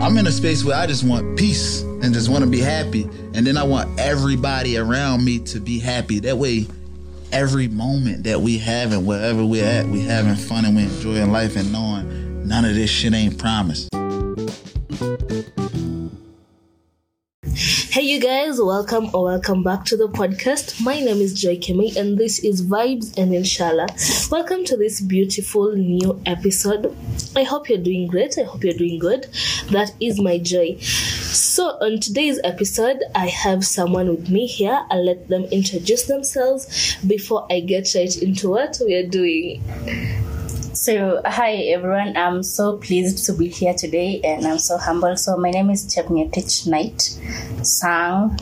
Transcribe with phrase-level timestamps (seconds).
[0.00, 3.04] I'm in a space where I just want peace and just want to be happy.
[3.32, 6.18] And then I want everybody around me to be happy.
[6.18, 6.66] That way,
[7.30, 11.30] every moment that we have and wherever we're at, we having fun and we enjoying
[11.30, 13.88] life and knowing none of this shit ain't promised.
[17.94, 20.82] Hey, you guys, welcome or welcome back to the podcast.
[20.82, 23.86] My name is Joy Kemi, and this is Vibes and Inshallah.
[24.32, 26.92] Welcome to this beautiful new episode.
[27.36, 28.36] I hope you're doing great.
[28.36, 29.28] I hope you're doing good.
[29.70, 30.76] That is my joy.
[30.80, 34.84] So, on today's episode, I have someone with me here.
[34.90, 39.62] I'll let them introduce themselves before I get right into what we are doing.
[40.84, 42.14] So, hi everyone.
[42.14, 45.16] I'm so pleased to be here today and I'm so humble.
[45.16, 47.00] So, my name is Chepngetich Knight
[47.64, 48.36] Sang,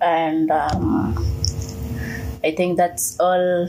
[0.00, 1.14] and um,
[2.42, 3.68] I think that's all.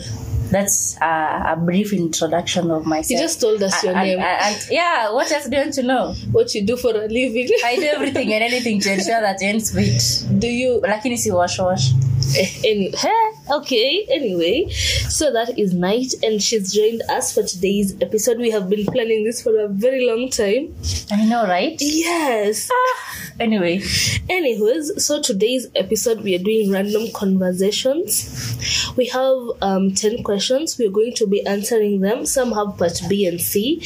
[0.50, 3.10] That's uh, a brief introduction of myself.
[3.12, 5.74] You just told us your And- name, and- and- yeah, what else do you want
[5.76, 6.16] to know?
[6.32, 7.50] what you do for a living.
[7.66, 10.40] I do everything and anything to ensure that ends with.
[10.40, 11.92] do you Lakini si wash wash.
[12.64, 13.58] Any huh?
[13.58, 14.70] okay anyway.
[14.70, 18.38] So that is night and she's joined us for today's episode.
[18.38, 20.76] We have been planning this for a very long time.
[21.12, 21.76] I know, right?
[21.80, 22.70] yes.
[23.40, 23.82] Anyway,
[24.30, 28.94] anyways so today's episode we are doing random conversations.
[28.98, 30.78] We have um 10 questions.
[30.78, 32.26] We're going to be answering them.
[32.26, 33.82] Some have part b and c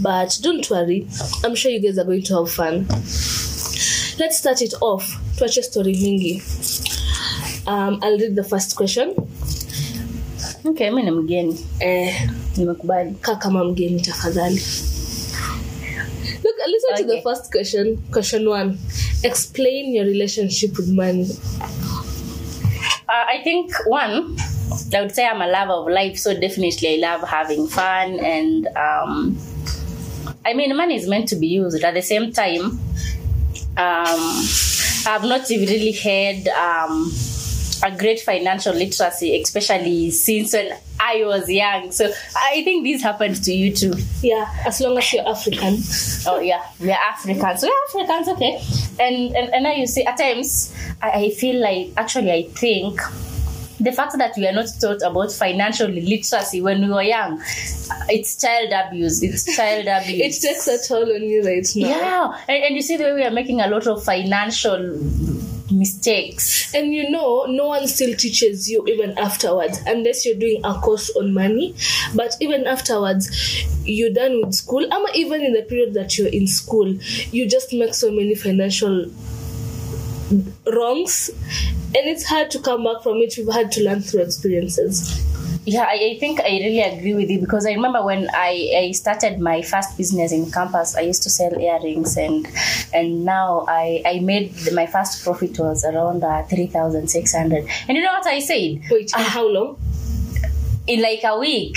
[0.00, 1.08] but don't worry.
[1.44, 2.86] I'm sure you guys are going to have fun.
[4.18, 5.06] Let's start it off.
[5.36, 6.97] Tuache story mingi
[7.68, 9.14] um, i'll read the first question.
[10.64, 13.14] Okay, mi ni mgeni, eh, nimekubali.
[13.20, 14.60] kaa kama mgeni tafadhali.
[16.44, 17.96] Look listen to the first question.
[18.12, 18.78] Question one.
[19.22, 21.26] Explain your relationship with money.
[23.08, 24.36] Uh, I think one,
[24.94, 28.66] I would say I'm a lover of life, so definitely I love having fun, and
[28.76, 29.36] um,
[30.44, 31.82] I mean, money is meant to be used.
[31.82, 32.78] At the same time,
[33.76, 34.22] um,
[35.06, 37.10] I've not really had um,
[37.82, 41.92] a great financial literacy, especially since when I was young.
[41.92, 43.94] So I think this happened to you too.
[44.22, 45.78] yeah as long as you're african
[46.26, 47.62] Oh yeah, we are Africans.
[47.62, 48.60] We are Africans, okay.
[49.00, 53.00] And and, and now you see, at times I, I feel like actually I think
[53.80, 57.40] the fact that we are not taught about financial literacy when we were young,
[58.08, 59.22] it's child abuse.
[59.22, 60.42] It's child abuse.
[60.44, 63.14] it takes a toll on you right now yeah, and, and you see the way
[63.14, 64.98] we are making a lot of financial
[65.70, 66.74] mistakes.
[66.74, 71.10] and you know no one still teaches you even afterwards unless you're doing a course
[71.16, 71.74] on money.
[72.14, 73.30] But even afterwards
[73.84, 74.86] you're done with school.
[74.92, 76.88] Ama even in the period that you're in school
[77.30, 79.06] you just make so many financial
[80.72, 81.30] wrongs.
[81.94, 83.36] And it's hard to come back from it.
[83.36, 85.24] You've had to learn through experiences
[85.68, 88.52] Yeah, I, I think I really agree with you because I remember when I,
[88.84, 92.46] I started my first business in campus, I used to sell earrings and
[92.94, 97.68] and now I, I made my first profit was around uh, 3,600.
[97.88, 98.80] And you know what I said?
[98.90, 99.76] wait in how long
[100.86, 101.76] In like a week.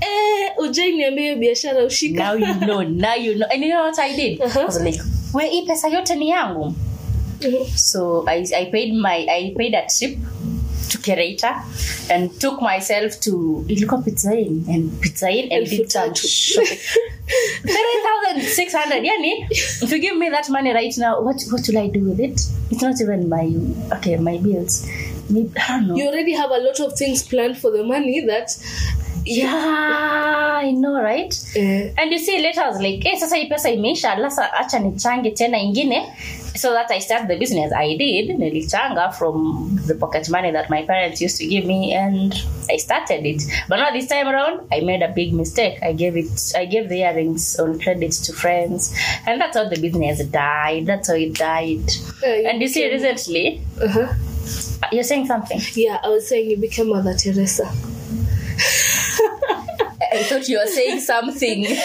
[0.00, 3.46] eh ujai niambia biashara ushika Now you know, now you know.
[3.52, 4.40] And you know what I did?
[4.40, 4.64] I Uh-huh.
[4.66, 4.98] was like,
[5.34, 6.74] we hii pesa yote ni yangu.
[7.40, 7.66] Mhm.
[7.76, 10.18] So I, I paid my I paid a trip
[10.92, 11.50] to Kereta
[12.10, 14.64] and took myself to ilikuwa Pizza Inn.
[14.68, 16.78] And Pizza Inn and did some shopping.
[17.62, 22.00] 3,600 yani if you give me that money right now what what will I do
[22.10, 22.40] with it?
[22.70, 23.46] It's not even my
[23.96, 24.86] okay my bills.
[25.30, 25.96] Maybe, I don't know.
[25.96, 28.48] You already have a lot of things planned for the money that
[29.24, 31.32] yeah I know right?
[31.56, 34.78] Uh, and you see later I was like eh, sasa hii pesa imeisha lasa acha
[34.78, 36.06] nichange tena ingine
[36.54, 40.84] so that I start the business I did nilichanga from the pocket money that my
[40.84, 42.34] parents used to give me and
[42.70, 43.42] I started it.
[43.68, 45.78] But now this time around I made a big mistake.
[45.82, 48.94] I gave it I gave the earrings on credit to friends.
[49.26, 50.86] And that's how the business died.
[50.86, 51.90] That's how it died.
[52.22, 54.12] Eh, and you see recently uh-huh.
[54.92, 55.60] you're saying something.
[55.74, 57.64] Yeah i was saying you became mother teresa.
[60.12, 61.66] I thought you were saying something.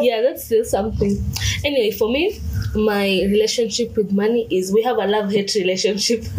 [0.00, 1.24] Yeah, that's still something.
[1.64, 2.40] Anyway, for me,
[2.76, 6.24] my relationship with money is we have a love hate relationship.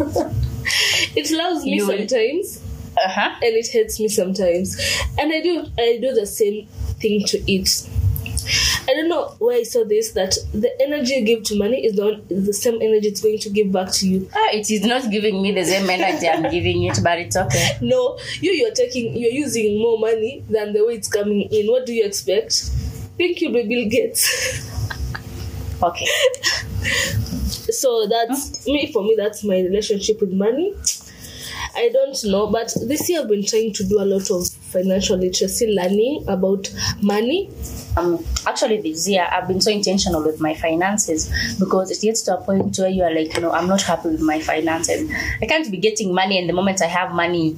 [1.16, 2.62] it loves me You sometimes
[2.96, 4.76] uh-huh and it hates me sometimes.
[5.18, 6.66] And I do I do the same
[7.00, 7.88] thing to it.
[8.88, 11.98] I don't know where I saw this that the energy you give to money is
[12.30, 14.30] is the same energy it's going to give back to you.
[14.34, 17.78] Ah, it is not giving me the same energy I'm giving it, but it's okay.
[17.82, 21.66] No, you you're taking you're using more money than the way it's coming in.
[21.66, 22.52] What do you expect?
[23.16, 24.94] Think you'll be Bill Gates.
[25.82, 26.06] Okay.
[27.70, 30.74] so that's me for me that's my relationship with money
[31.76, 35.16] i don't know but this year i've been trying to do a lot of financial
[35.16, 36.72] literacy learning about
[37.02, 37.50] money
[37.96, 41.26] Um, actually, this year I've been so intentional with my finances
[41.58, 44.10] because it gets to a point where you are like, you know, I'm not happy
[44.10, 45.10] with my finances.
[45.42, 47.56] I can't be getting money, and the moment I have money,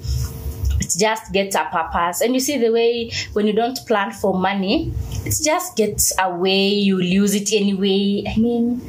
[0.80, 2.22] it just gets a purpose.
[2.22, 4.94] And you see the way when you don't plan for money,
[5.24, 6.68] it just gets away.
[6.68, 8.24] You lose it anyway.
[8.26, 8.80] I mean,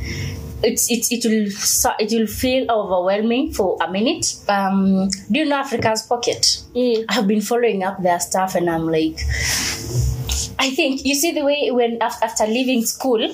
[0.63, 1.51] it's it, it will
[1.99, 4.35] it will feel overwhelming for a minute.
[4.47, 6.63] Um, do you know Africa's Pocket?
[6.75, 7.05] Mm.
[7.09, 9.19] I've been following up their stuff, and I'm like,
[10.59, 13.33] I think you see the way when after leaving school,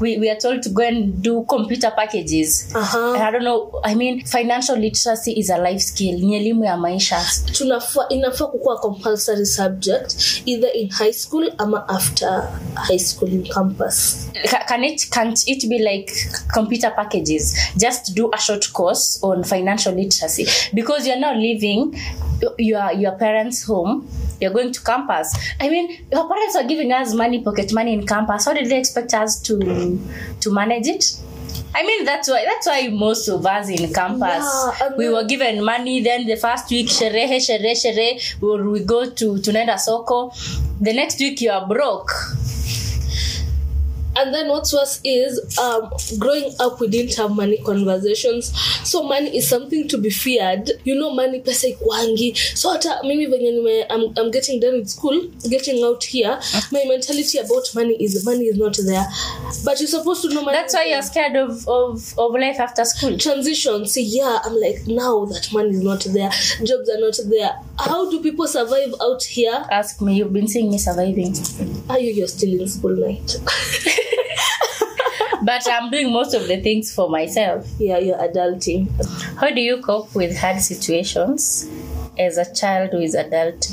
[0.00, 2.72] we, we are told to go and do computer packages.
[2.74, 3.14] Uh-huh.
[3.14, 3.80] And I don't know.
[3.84, 6.18] I mean, financial literacy is a life skill.
[6.18, 7.20] Ni elimu ya maisha.
[7.52, 10.14] tunafaa inafaa kukuwa compulsory subject
[10.46, 14.28] either in high school ama after high school in campus
[14.68, 16.12] Can it can't it be like
[16.54, 17.56] computer packages?
[17.76, 21.94] Just do a short course on financial literacy because you're now leaving
[22.58, 24.06] your your parents' home.
[24.40, 25.36] You're going to campus.
[25.60, 28.44] I mean, your parents are giving us money, pocket money in campus.
[28.44, 29.58] How did they expect us to
[30.40, 31.04] to manage it?
[31.74, 35.24] I mean, that's why that's why most of us in campus Yeah, and we were
[35.24, 36.00] given money.
[36.00, 40.32] Then the first week, sherehe sherehe sherehe, we, we go to tunaenda soko.
[40.80, 42.10] The next week you are broke.
[44.18, 48.52] And then what's worse is um, growing up we didn't have money conversations.
[48.88, 50.70] So money is something to be feared.
[50.84, 54.88] You know money pesa ikwangi so hata mimi venye nime I'm, I'm getting done with
[54.88, 56.38] school getting out here
[56.72, 59.06] my mentality about money is money is not there.
[59.64, 60.56] But you're supposed to know money.
[60.58, 63.16] That's why you're scared of, of, of life after school.
[63.18, 63.86] transition.
[63.86, 66.30] See yeah i'm like now that money is not there
[66.64, 67.52] jobs are not there.
[67.78, 69.64] How do people survive out here?
[69.70, 71.34] Ask me, you've been seeing me surviving.
[71.88, 73.36] are you you're still in school night
[75.42, 77.66] But I'm doing most of the things for myself.
[77.78, 78.88] yeah you're adulting
[79.38, 81.68] How do you cope with hard situations
[82.18, 83.70] as a child who is adult?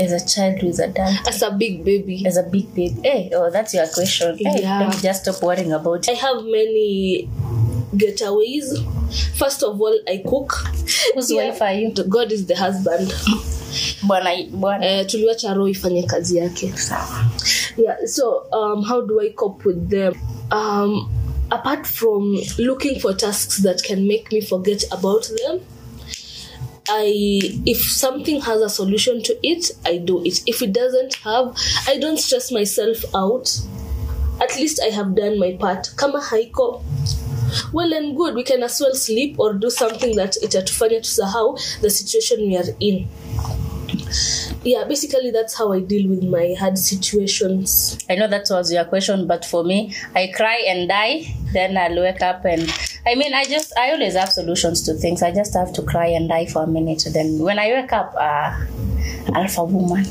[0.00, 1.28] As a child who is adult?
[1.28, 3.00] as a big baby As a big baby?
[3.02, 4.36] Hey, oh, that's your question.
[4.38, 4.80] Hey, Yeah.
[4.80, 6.10] Let me just stop worrying about it.
[6.10, 7.28] I have many
[7.94, 8.66] getaways.
[9.38, 10.52] First of all, I cook.
[11.14, 11.48] Whose Yeah.
[11.50, 11.90] wife are you?
[11.92, 13.08] God is the husband.
[14.02, 15.00] Bwana, bwana.
[15.00, 16.72] Uh, tuliwacha roho ifanye kazi yake.
[17.76, 20.14] Yeah, so um, how do I cope with them?
[20.50, 21.10] Um,
[21.50, 25.60] apart from looking for tasks that can make me forget about them,
[26.88, 27.12] I
[27.66, 30.40] if something has a solution to it, I do it.
[30.46, 31.56] If it doesn't have,
[31.86, 33.60] I don't stress myself out.
[34.40, 35.90] At least I have done my part.
[35.96, 36.82] Kama haiko
[37.72, 41.90] well and good, we can as well sleep or do something that itatufanya tusahau the
[41.90, 43.08] situation we are in.
[44.64, 47.98] Yeah, basically that's how I deal with my hard situations.
[48.10, 52.00] I know that was your question, but for me, I cry and die, then I'll
[52.00, 52.62] wake up and
[53.06, 55.22] I mean, I just, I always have solutions to things.
[55.22, 57.04] I just have to cry and die for a minute.
[57.12, 58.66] Then when I wake up, uh,
[59.34, 60.04] alpha woman.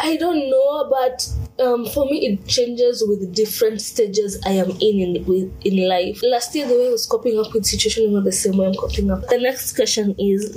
[0.00, 1.28] I don't know, but
[1.60, 6.20] um, for me it changes with different stages I am in in, with, in life.
[6.22, 8.66] Last year, the way I was coping up with situation is not the same way
[8.66, 9.26] I'm coping up.
[9.28, 10.56] The next question is,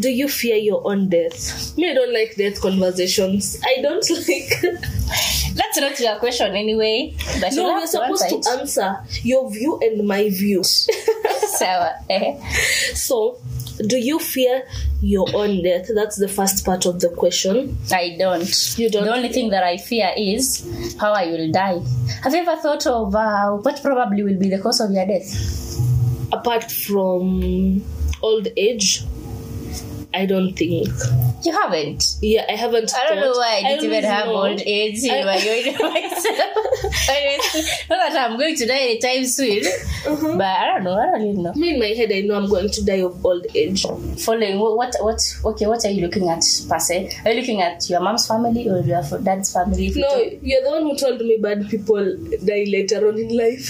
[0.00, 1.76] do you fear your own death?
[1.76, 3.60] Me, I don't like death conversations.
[3.64, 4.84] I don't like.
[5.54, 7.14] That's not your question anyway.
[7.40, 10.62] But no, we're supposed answer to answer your view and my view.
[11.54, 12.34] So, eh,
[12.94, 13.38] so,
[13.86, 14.62] do you fear
[15.00, 15.88] your own death?
[15.94, 17.76] That's the first part of the question.
[17.92, 18.78] I don't.
[18.78, 21.80] You don't The only thing that I fear is how I will die.
[22.22, 25.80] Have you ever thought of uh, what probably will be the cause of your death?
[26.32, 27.84] Apart from
[28.22, 29.04] old age,
[30.16, 30.88] I don't think.
[31.44, 32.16] You haven't.
[32.22, 32.90] Yeah, I haven't.
[32.94, 34.34] I don't know why I didn't even have know.
[34.46, 36.54] old age in I- my own myself.
[37.90, 39.62] Not that I'm going to die anytime soon,
[40.06, 40.36] Uh-huh.
[40.38, 40.96] but I don't know.
[40.98, 41.52] I don't even know.
[41.54, 43.82] Me in my head, I know I'm going to die of old age.
[44.24, 45.20] Following what, what?
[45.44, 47.10] Okay, what are you looking at per se?
[47.24, 49.86] Are you looking at your mom's family or your dad's family?
[49.88, 53.36] You No, talk- you're the one who told me bad people die later on in
[53.36, 53.68] life.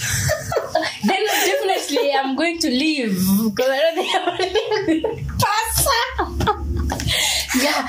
[1.05, 5.27] then definitely I'm going to leave because I don't think I'm living
[7.61, 7.87] yeah,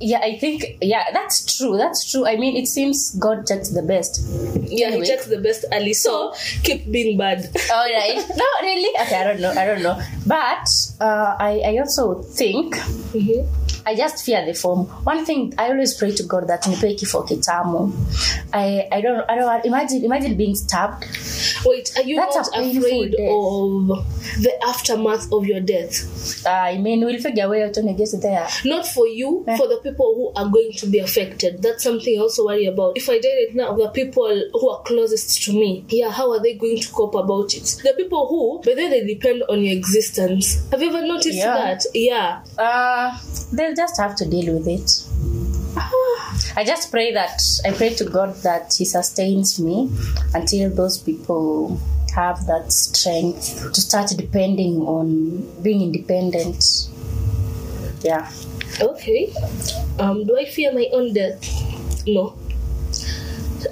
[0.00, 0.18] yeah.
[0.22, 1.76] I think yeah, that's true.
[1.76, 2.26] That's true.
[2.26, 4.20] I mean, it seems God takes the best.
[4.68, 5.04] yeah, Anyway.
[5.04, 7.44] he checks the best early, so keep being bad.
[7.72, 8.18] All right.
[8.36, 8.90] No, really?
[9.02, 9.52] Okay, I don't know.
[9.52, 10.00] I don't know.
[10.26, 10.68] But
[11.00, 12.74] uh, I, I also think
[13.14, 13.46] Mhm.
[13.88, 14.80] I just fear the form.
[15.12, 17.80] One thing I always pray to God that nipe kifo kitamu.
[18.52, 21.04] I I don't I don't imagine imagine being stabbed.
[21.64, 23.30] Wait, are you That's not afraid death.
[23.30, 25.94] of the aftermath of your death?
[26.46, 28.46] I mean, we'll figure out when it gets there.
[28.64, 29.56] Not for you, Eh.
[29.56, 31.62] for the people who are going to be affected.
[31.62, 32.96] That's something I also worry about.
[32.96, 36.40] If I die right now, the people who are closest to me, yeah, how are
[36.42, 37.64] they going to cope about it?
[37.82, 40.60] The people who, but then they depend on your existence.
[40.70, 41.54] Have you ever noticed Yeah.
[41.54, 41.84] that?
[41.94, 42.42] Yeah.
[42.58, 43.16] Uh,
[43.52, 45.04] they'll just have to deal with it.
[46.56, 49.90] I just pray that I pray to God that He sustains me
[50.34, 51.80] until those people
[52.14, 56.88] have that strength to start depending on being independent.
[58.00, 58.30] Yeah.
[58.80, 59.32] Okay.
[59.98, 61.42] Um, do I fear my own death?
[62.06, 62.36] No.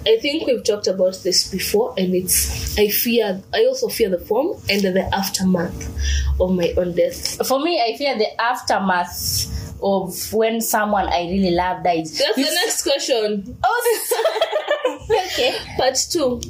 [0.04, 3.40] I think we've talked about this before, and it's I fear.
[3.54, 7.46] I also fear the form and the aftermath of my own death.
[7.46, 12.18] For me, I fear the aftermath of when someone I really love dies.
[12.18, 13.56] That's the next question.
[13.62, 15.58] Oh, okay.
[15.76, 16.40] Part two.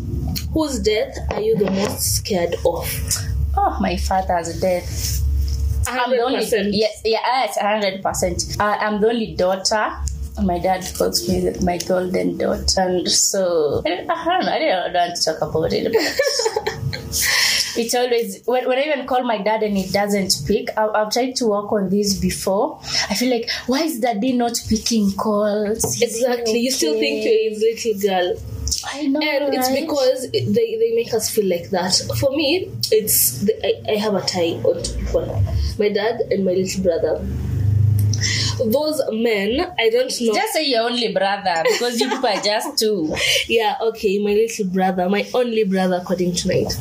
[0.53, 2.89] Whose death are you the most scared of?
[3.57, 5.23] Oh, my father's death.
[5.89, 6.71] I'm the only 100%.
[6.73, 8.57] yes, yeah, yes, hundred percent.
[8.59, 9.93] I'm the only daughter.
[10.43, 14.53] My dad calls me my golden daughter, and so I don't, I don't know.
[14.53, 15.95] I don't want to talk about it.
[17.79, 20.69] It's always when, when I even call my dad and he doesn't pick.
[20.77, 22.81] I, I've tried to work on this before.
[23.11, 25.85] I feel like why is daddy not picking calls?
[25.85, 26.59] Is Exactly.
[26.61, 28.37] You still think you're his little girl.
[28.93, 29.81] I know, and it's right?
[29.81, 33.97] because it- they, they make us feel like that for me it's the, I, I
[33.97, 35.43] have a tie on two people
[35.79, 37.25] my dad and my little brother
[38.65, 42.79] those men i don't know just say your only brother because you people are just
[42.79, 43.15] two.
[43.49, 46.73] yeah okay my little brother my only brother according to night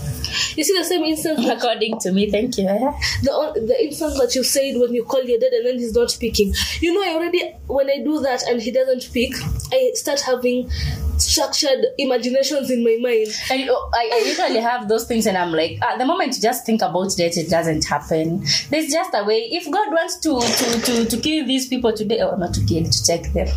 [0.55, 2.65] you see the same instance According to me, thank you.
[3.23, 6.11] the the instance that you said when you call your dad and then he's not
[6.11, 6.53] speaking.
[6.79, 9.35] You know, I already when I do that and he doesn't speak,
[9.71, 10.69] I start having
[11.17, 13.27] structured imaginations in my mind.
[13.49, 16.41] And oh, I, I usually have those things, and I'm like, at the moment you
[16.41, 18.43] just think about it, it doesn't happen.
[18.69, 19.47] There's just a way.
[19.51, 22.83] If God wants to to to, to kill these people today, or not to kill,
[22.83, 23.47] to take them.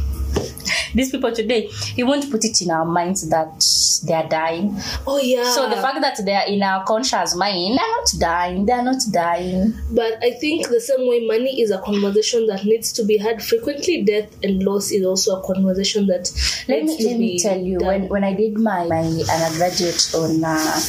[0.94, 3.64] These people today, He won't put it in our minds that
[4.06, 4.76] they are dying.
[5.06, 5.50] Oh yeah.
[5.52, 8.66] So the fact that they are in our conscious mind, they're not dying.
[8.66, 9.74] They're not dying.
[9.90, 13.42] But I think the same way money is a conversation that needs to be had
[13.42, 16.30] frequently, death and loss is also a conversation that
[16.68, 17.88] Let me let me tell you done.
[17.88, 20.80] when when I did my my undergraduate on uh,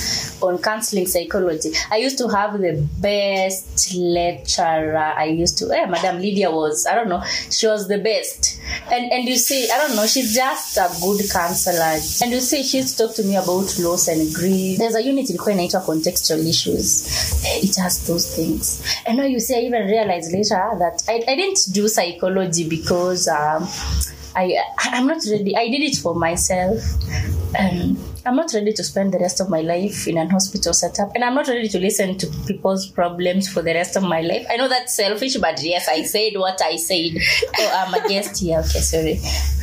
[0.42, 4.98] on counseling psychology, I used to have the best lecturer.
[4.98, 8.60] I used to, eh, Madam Lydia was, I don't know, she was the best.
[8.92, 12.00] And and you see, I don't know, she's just a good counselor.
[12.24, 14.80] And you see, she used to me about loss and grief.
[14.80, 17.04] There's a unit ilikuwa inaitwa contextual issues.
[17.64, 18.82] It has those things.
[19.06, 23.28] And now you see, I even realized later that I, I didn't do psychology because
[23.28, 23.68] um,
[24.40, 25.56] I I'm not ready.
[25.56, 26.82] I did it for myself.
[27.60, 31.12] Um, I'm not ready to spend the rest of my life in an hospital setup,
[31.16, 34.46] and I'm not ready to listen to people's problems for the rest of my life.
[34.50, 37.18] I know that's selfish, but yes, I said what I said.
[37.58, 38.10] Oh, I'm against.
[38.10, 38.60] guest here.
[38.60, 39.20] Okay, sorry.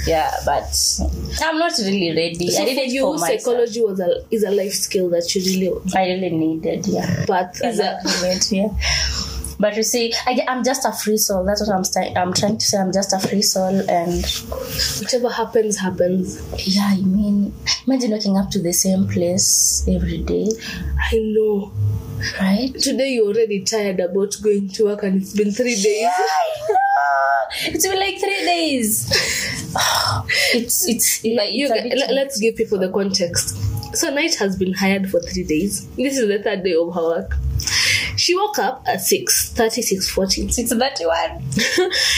[0.06, 1.00] Yeah, but
[1.42, 2.50] I'm not really ready.
[2.50, 5.42] So I did for you, for psychology was a is a life skill that you
[5.42, 6.86] really I really needed.
[6.86, 7.24] Yeah.
[7.26, 8.68] but is a argument, yeah.
[9.58, 11.44] But you see, I, I'm just a free soul.
[11.44, 12.78] That's what I'm, sti- I'm trying to say.
[12.78, 14.24] I'm just a free soul, and
[15.00, 16.42] whatever happens happens.
[16.66, 17.54] yeah, I mean,
[17.86, 20.48] imagine waking up to the same place every day,
[21.10, 21.72] I know.
[22.40, 22.72] right?
[22.78, 26.08] Today you're already tired about going to work and it's been three days.
[27.66, 29.08] It's been like three days.
[30.52, 33.56] it's it's like You, it's let's give people the context.
[33.96, 35.86] So Night has been hired for three days.
[35.96, 37.36] This is the third day of her work.
[38.26, 40.42] She woke up at 6 40.
[40.42, 41.44] it's thirty one.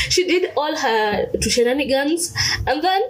[0.09, 2.33] she did all her to shenanigans
[2.67, 3.03] and then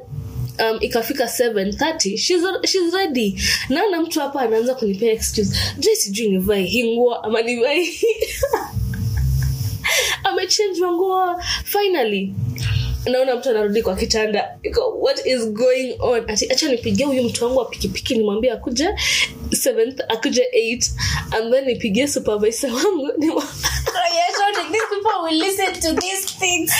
[0.58, 6.62] um, ikafika 730 she's, she's ready naona mtu hapa anaanza kunipea excuse je sijui nivae
[6.62, 7.88] hii nguo ama nivae
[10.24, 12.32] amechanjwa nguo finally
[13.08, 17.44] naona mtu anarudi kwa kitanda Iko, what is going on ati acha nipigie huyu mtu
[17.44, 18.88] wangu wa pikipiki nimwambie akuje
[19.50, 20.90] 7th akuje 8
[21.36, 24.28] and then nipigie supervisor wangu nimwa- oh, yeah.
[24.72, 26.72] These people will listen to these things.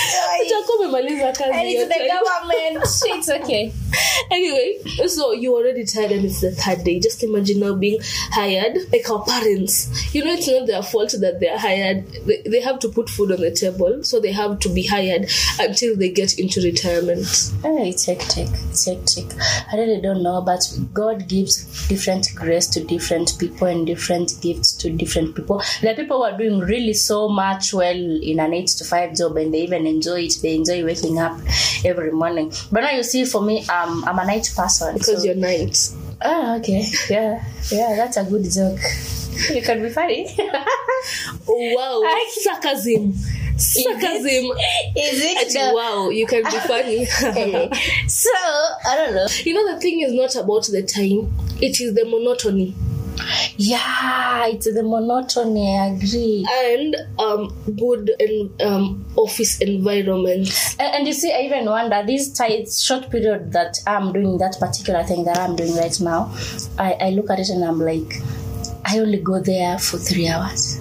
[0.47, 2.87] utakuwa umemaliza kazi And it's the government.
[3.19, 3.71] It's okay.
[4.31, 6.99] anyway, so you're already tired and it's the third day.
[7.01, 7.99] Just imagine now being
[8.31, 9.89] hired like our parents.
[10.15, 12.05] You know, it's not their fault that they're hired.
[12.27, 15.31] They, they have to put food on the table, so they have to be hired
[15.59, 17.27] until they get into retirement.
[17.65, 18.49] Oh, it's hectic.
[18.71, 19.27] It's hectic.
[19.73, 20.61] I really don't know, but
[20.93, 25.63] God gives different grace to different people and different gifts to different people.
[25.81, 29.15] There are people who are doing really so much well in an eight to five
[29.17, 30.35] job and they even enjoy it.
[30.43, 31.39] They enjoy waking up
[31.85, 32.53] every morning.
[32.73, 34.95] But now you see, for me, um, I'm a night person.
[34.95, 35.79] Because so- you're night.
[36.21, 36.85] Oh, okay.
[37.09, 37.45] Yeah.
[37.71, 38.81] Yeah, that's a good joke.
[39.55, 40.27] You can be funny.
[41.49, 42.03] Oh, wow.
[42.09, 43.15] I- Sarcasm.
[43.59, 44.51] Sarcasm.
[44.97, 45.53] Is it?
[45.53, 47.07] The- wow, you can be funny.
[48.09, 48.31] so,
[48.87, 49.27] I don't know.
[49.45, 52.75] you know, the thing is not about the time, it is the monotony.
[53.57, 55.77] Yeah, it's the monotony.
[55.77, 56.47] I agree.
[56.51, 60.49] and um, good en- um, office environment.
[60.79, 64.57] And, and you see, I even wonder this tight short period that I'm doing that
[64.61, 66.33] particular thing that I'm doing right now.
[66.79, 68.23] I, I look at it and I'm like,
[68.85, 70.79] I only go there for three hours.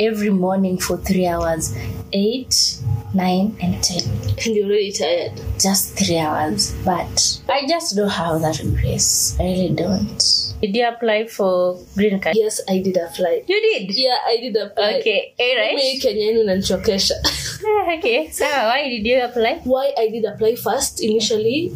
[0.00, 1.74] Every morning for three hours.
[2.12, 2.78] Eight,
[3.14, 4.02] nine, and ten.
[4.02, 5.32] And you're already tired.
[5.58, 6.72] Just three hours.
[6.84, 9.36] But I just don't have that grace.
[9.38, 10.18] I really don't.
[10.60, 12.34] Did you apply for green card?
[12.36, 13.42] Yes, I did apply.
[13.46, 13.94] You did?
[13.96, 14.94] Yeah, I did apply.
[15.00, 15.74] Okay, eh, alright.
[15.76, 17.14] Mimi Kenya yenu inanichokesha.
[17.98, 19.60] okay, so why did you apply?
[19.64, 21.72] Why I did apply first initially,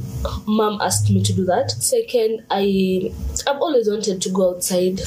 [0.46, 1.70] mom asked me to do that.
[1.70, 3.12] Second, I
[3.46, 5.00] I've always wanted to go outside.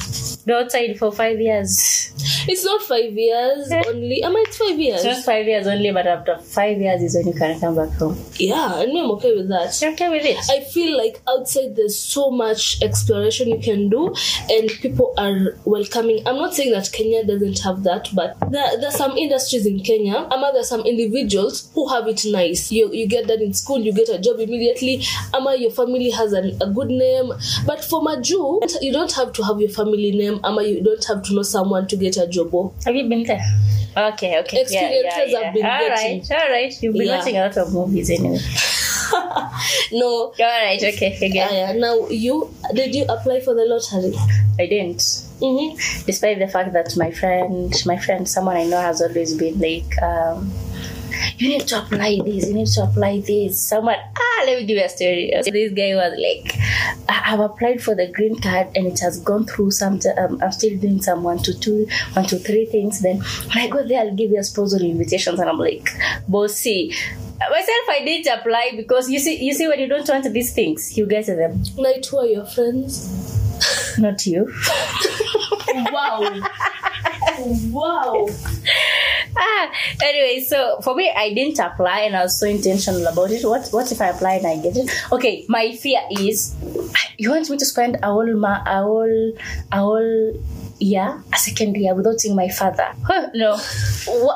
[0.46, 2.12] Go outside for five years.
[2.48, 3.82] It's not five years eh?
[3.86, 4.22] only.
[4.22, 5.04] Am I it's five years?
[5.04, 7.90] It's not five years only, but after five years is when you can come back
[7.98, 8.18] home.
[8.34, 9.80] yeah, and I'm okay with that.
[9.80, 10.38] You're okay with it?
[10.50, 14.14] I feel like outside there's so much exploration you can do,
[14.50, 16.26] and people are welcoming.
[16.26, 20.28] I'm not saying that Kenya doesn't have that, but there, there's some industries in Kenya,
[20.30, 22.70] ama there's some individuals who have it nice.
[22.72, 25.02] You you get that in school, you get a job immediately,
[25.34, 27.32] ama your family has an, a good name.
[27.66, 31.22] But for Maju, you don't have to have your family name, ama you don't have
[31.24, 32.54] to know someone to get a job.
[32.54, 32.72] oh.
[32.84, 33.40] Have you been there?
[33.96, 34.60] Okay, okay.
[34.60, 36.20] Experiences I've been All getting.
[36.20, 36.82] right, all right.
[36.82, 37.18] You've been Yeah.
[37.18, 38.38] watching a lot of movies anyway.
[39.92, 40.06] No.
[40.06, 41.52] All right, okay, Uh, again.
[41.52, 41.72] yeah.
[41.72, 44.14] Now you did you apply for the lottery?
[44.58, 45.02] I didn't.
[45.40, 46.06] Mm-hmm.
[46.06, 50.02] Despite the fact that my friend, my friend, someone I know has always been like,
[50.02, 50.50] um,
[51.38, 53.60] you need to apply this, you need to apply this.
[53.60, 55.32] Someone, ah, let me give you a story.
[55.44, 56.58] This guy was like,
[57.08, 60.78] I've applied for the green card and it has gone through some, um, I'm still
[60.78, 63.00] doing some one to two, one to three things.
[63.00, 65.38] Then when I go there, I'll give you a spousal invitations.
[65.38, 65.88] And I'm like,
[66.28, 66.94] bossy.
[67.38, 70.96] Myself, I didn't apply because you see, you see, when you don't want these things,
[70.96, 71.62] you get them.
[71.76, 73.45] Like who are your friends?
[73.98, 74.52] Not you.
[75.92, 76.40] Wow.
[77.70, 78.28] wow.
[79.36, 79.70] ah,
[80.02, 83.44] anyway, so for me, I didn't apply, and I was so intentional about it.
[83.44, 84.90] What what if I apply and I get it?
[85.12, 86.54] Okay, my fear is,
[87.18, 89.32] you want me to spend a whole ma- a whole
[89.72, 90.32] a whole
[90.78, 92.88] year, a second year without seeing my father?
[93.06, 93.54] Huh, no,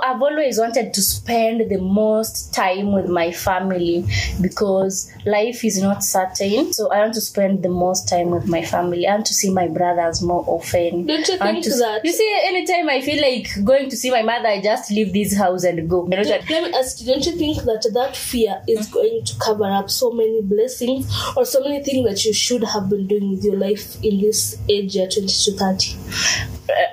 [0.02, 4.04] I've always wanted to spend the most time with my family
[4.40, 6.72] because life is not certain.
[6.72, 9.06] So I want to spend the most time with my family.
[9.06, 11.06] I want to see my brothers more often.
[11.06, 14.22] Don't you think to- that- You see, anytime I feel like going to see my
[14.22, 16.04] mother, I just leave this house and go.
[16.04, 18.94] You know that- Let me ask you, don't you think that that fear is hmm?
[18.94, 22.88] going to cover up so many blessings or so many things that you should have
[22.88, 25.96] been doing with your life in this age, year 20 to 30?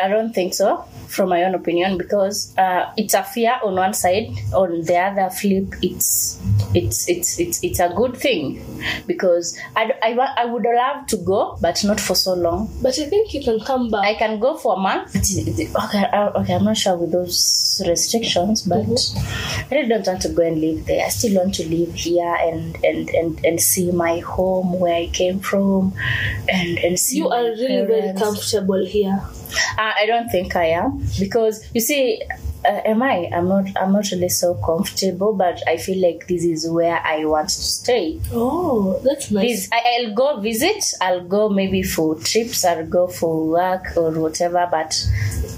[0.05, 3.93] I- don't think so, from my own opinion, because uh, it's a fear on one
[3.93, 4.29] side.
[4.53, 6.39] On the other flip, it's
[6.77, 8.61] it's it's it's it's a good thing
[9.07, 10.11] because I I,
[10.43, 12.69] I would love to go, but not for so long.
[12.81, 14.05] But I think you can come back.
[14.05, 15.15] I can go for a month.
[15.15, 20.29] Okay, uh, okay, I'm not sure with those restrictions, but I really don't want to
[20.29, 21.05] go and live there.
[21.05, 25.07] I still want to live here and and and, and see my home where I
[25.07, 25.93] came from,
[26.49, 27.17] and and see.
[27.17, 29.19] you are really very comfortable here.
[29.77, 32.21] Uh, I don't think I am because you see,
[32.67, 33.29] uh, am I?
[33.33, 33.65] I'm not.
[33.79, 37.61] I'm not really so comfortable, but I feel like this is where I want to
[37.61, 38.19] stay.
[38.31, 39.67] Oh, that's nice.
[39.67, 40.93] This I, I'll go visit.
[41.01, 42.65] I'll go maybe for trips.
[42.65, 44.93] I'll go for work or whatever, but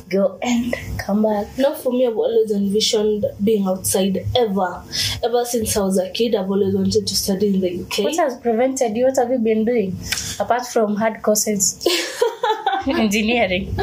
[0.09, 1.57] go and come back.
[1.57, 4.83] Not for me, I've always envisioned being outside ever.
[5.23, 8.05] Ever since I was a kid, I've always wanted to study in the UK.
[8.05, 9.05] What has prevented you?
[9.05, 9.97] What have you been doing
[10.39, 11.85] apart from hard courses?
[12.99, 13.75] Engineering.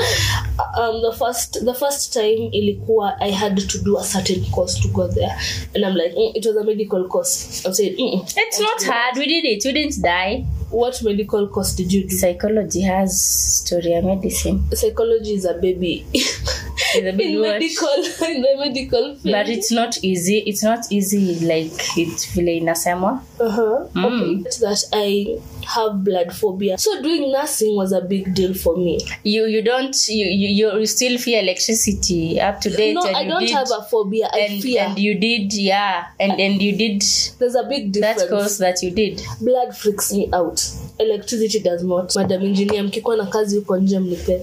[0.78, 4.88] Um, the first the first time ilikuwa I had to do a certain course to
[4.88, 5.36] go there,
[5.74, 7.64] and I'm like, mm, it was a medical course.
[7.66, 9.16] I'm saying, mm It's not hard.
[9.16, 9.64] We did it.
[9.64, 10.44] We didn't die.
[10.70, 12.16] what medical course did you do?
[12.16, 14.64] Psychology has story medicine.
[14.74, 16.04] Psychology is a baby
[16.94, 17.88] It's a in medical
[18.30, 19.34] in the medical field.
[19.34, 23.86] but it's not easy it's not easy like it vile inasemwa uh-huh.
[23.94, 24.04] Mm.
[24.04, 24.42] okay.
[24.60, 28.98] That I have blood phobia, so doing nursing was a big deal for me.
[29.24, 33.40] you you don't you you, you still fear electricity up to date no, I don't
[33.40, 34.28] did, have a phobia.
[34.32, 34.82] I and, fear.
[34.82, 37.02] and you did yeah and and you did
[37.38, 38.22] There's a big difference.
[38.22, 40.62] that course that you did blood freaks me out
[40.98, 44.40] electricity does not madam engineer mkikuwa na kazi huko nje mnipe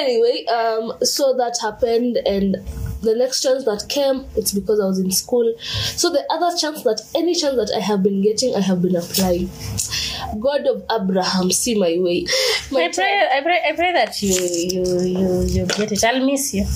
[0.00, 2.56] anyway um so that happened and
[3.02, 5.54] the next chance that came it's because i was in school.
[5.58, 8.96] So the other chance that any chance that i have been getting i have been
[8.96, 9.48] applying.
[10.38, 12.26] God of abraham see my way.
[12.70, 16.04] My I pray, I pray I pray that you you you you get it.
[16.04, 16.66] I'll miss you.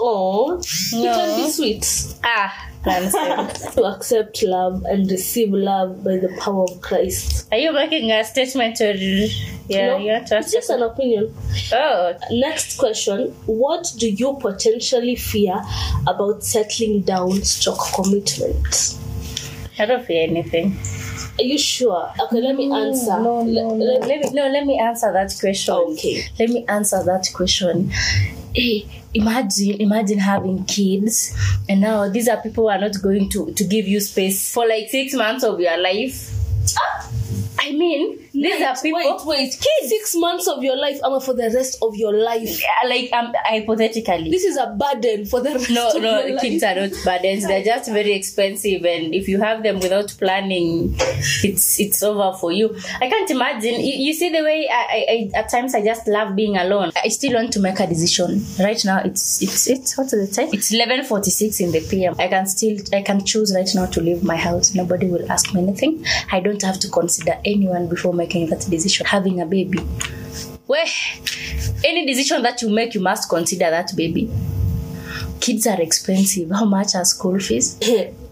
[0.00, 0.60] Oh
[0.92, 1.12] no.
[1.12, 2.14] it will be sweet.
[2.24, 2.67] Ah.
[2.84, 7.48] to accept love and receive love by the power of Christ.
[7.52, 11.34] Are you making a statement or yeah, No, you want to it's just an opinion.
[11.72, 15.60] Oh, Next question What do you potentially fear
[16.06, 18.98] about settling down stroke commitment?
[19.78, 20.76] I don't fear anything.
[21.38, 22.12] Are you sure?
[22.20, 23.18] Okay, let me answer.
[23.20, 23.84] No, no, no.
[23.84, 24.48] let- Let me no.
[24.48, 25.74] Let me answer that question.
[25.74, 26.24] Okay.
[26.38, 27.90] Let me answer that question.
[28.54, 31.32] Hey, imagine, imagine having kids,
[31.68, 34.66] and now these are people who are not going to to give you space for
[34.66, 36.30] like six months of your life.
[36.76, 37.10] Ah,
[37.60, 39.00] I mean, these are people.
[39.00, 39.50] Wait, wait.
[39.50, 39.88] Kids.
[39.88, 42.60] Six months of your life, Ama, for the rest of your life.
[42.60, 44.30] Yeah, like um, hypothetically.
[44.30, 46.42] This is a burden for the rest no, of no, your life.
[46.42, 47.46] kids are not burdens.
[47.46, 50.94] They're just very expensive, and if you have them without planning,
[51.42, 52.76] it's it's over for you.
[53.00, 53.80] I can't imagine.
[53.80, 56.92] You, you see the way I, I, I at times I just love being alone.
[57.02, 58.44] I still want to make a decision.
[58.58, 60.50] Right now, it's it's it's what's the time?
[60.52, 62.14] It's eleven forty six in the PM.
[62.18, 64.74] I can still I can choose right now to leave my house.
[64.74, 66.04] Nobody will ask me anything.
[66.30, 69.06] I don't have to consider anyone before making that decision.
[69.06, 69.80] Having a baby.
[70.66, 70.86] Well,
[71.84, 74.30] any decision that you make, you must consider that baby
[75.40, 77.78] kids are expensive how much are school fees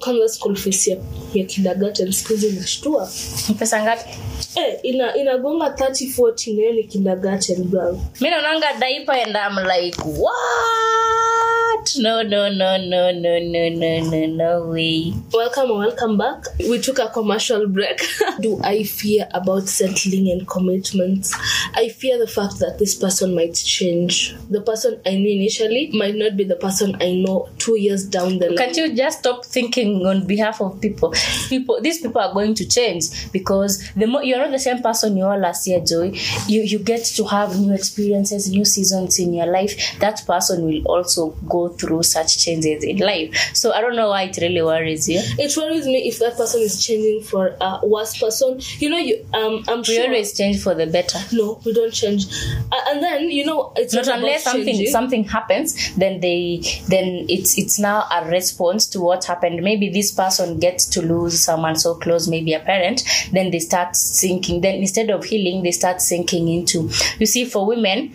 [0.01, 0.97] kwanza school fees ya,
[1.35, 3.11] ya kindergarten siku hizi inashtua
[3.59, 4.11] pesa ngapi?
[4.55, 9.99] Eh, ina inagonga 30 40 nayo ni kindergarten bro mi naonanga diaper and i'm like
[10.05, 11.97] what?
[11.99, 15.13] No no no no no no no no no way.
[15.33, 16.45] Welcome welcome back.
[16.59, 18.01] We took a commercial break.
[18.41, 21.33] Do i fear about settling and commitments?
[21.75, 24.35] I fear the fact that this person might change.
[24.51, 28.39] The person i knew initially might not be the person i know two years down
[28.39, 28.57] the line.
[28.57, 31.15] can't you just stop thinking on behalf of people.
[31.49, 35.17] People these people are going to change because the more you're not the same person
[35.17, 36.13] you were last year joy
[36.49, 39.99] you you get to have new experiences new seasons in your life.
[40.01, 43.35] That person will also go through such changes in life.
[43.55, 45.21] So i don't know why it really worries you.
[45.39, 48.59] It worries me if that person is changing for a worse person.
[48.79, 51.19] You know you um i'm we sure always change for the better.
[51.33, 52.27] No we don't change.
[52.73, 54.87] Uh, and then you know it's not not unless something changing.
[54.93, 59.63] something happens then they then it's it's now a response to what happened.
[59.63, 63.95] Maybe this person gets to lose someone so close maybe a parent then they start
[63.97, 64.61] sinking.
[64.61, 68.13] Then instead of healing they start sinking into you see for women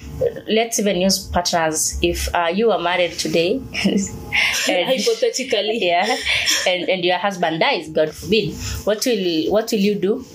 [0.50, 1.98] let's even use partners.
[2.02, 4.00] If uh, you are married today and-
[4.88, 5.80] hypothetically.
[5.92, 6.16] Yeah
[6.68, 10.26] and, and your husband dies god forbid what will what will you do?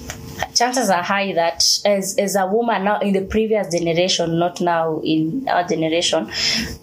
[0.54, 5.00] Chances are high that as as a woman now in the previous generation not now
[5.04, 6.30] in our generation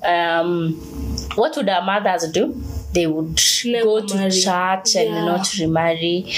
[0.03, 0.73] um
[1.36, 2.60] what would our mothers do
[2.93, 4.32] they would Never go to marry.
[4.32, 6.32] church and not remarry.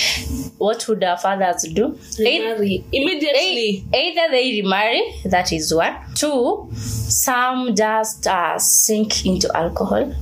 [0.58, 1.98] What would our fathers do?
[2.18, 2.84] Remarry.
[2.92, 3.84] immediately.
[3.94, 5.96] either they remarry that is one.
[6.16, 10.14] Two some just uh, sink into alcohol.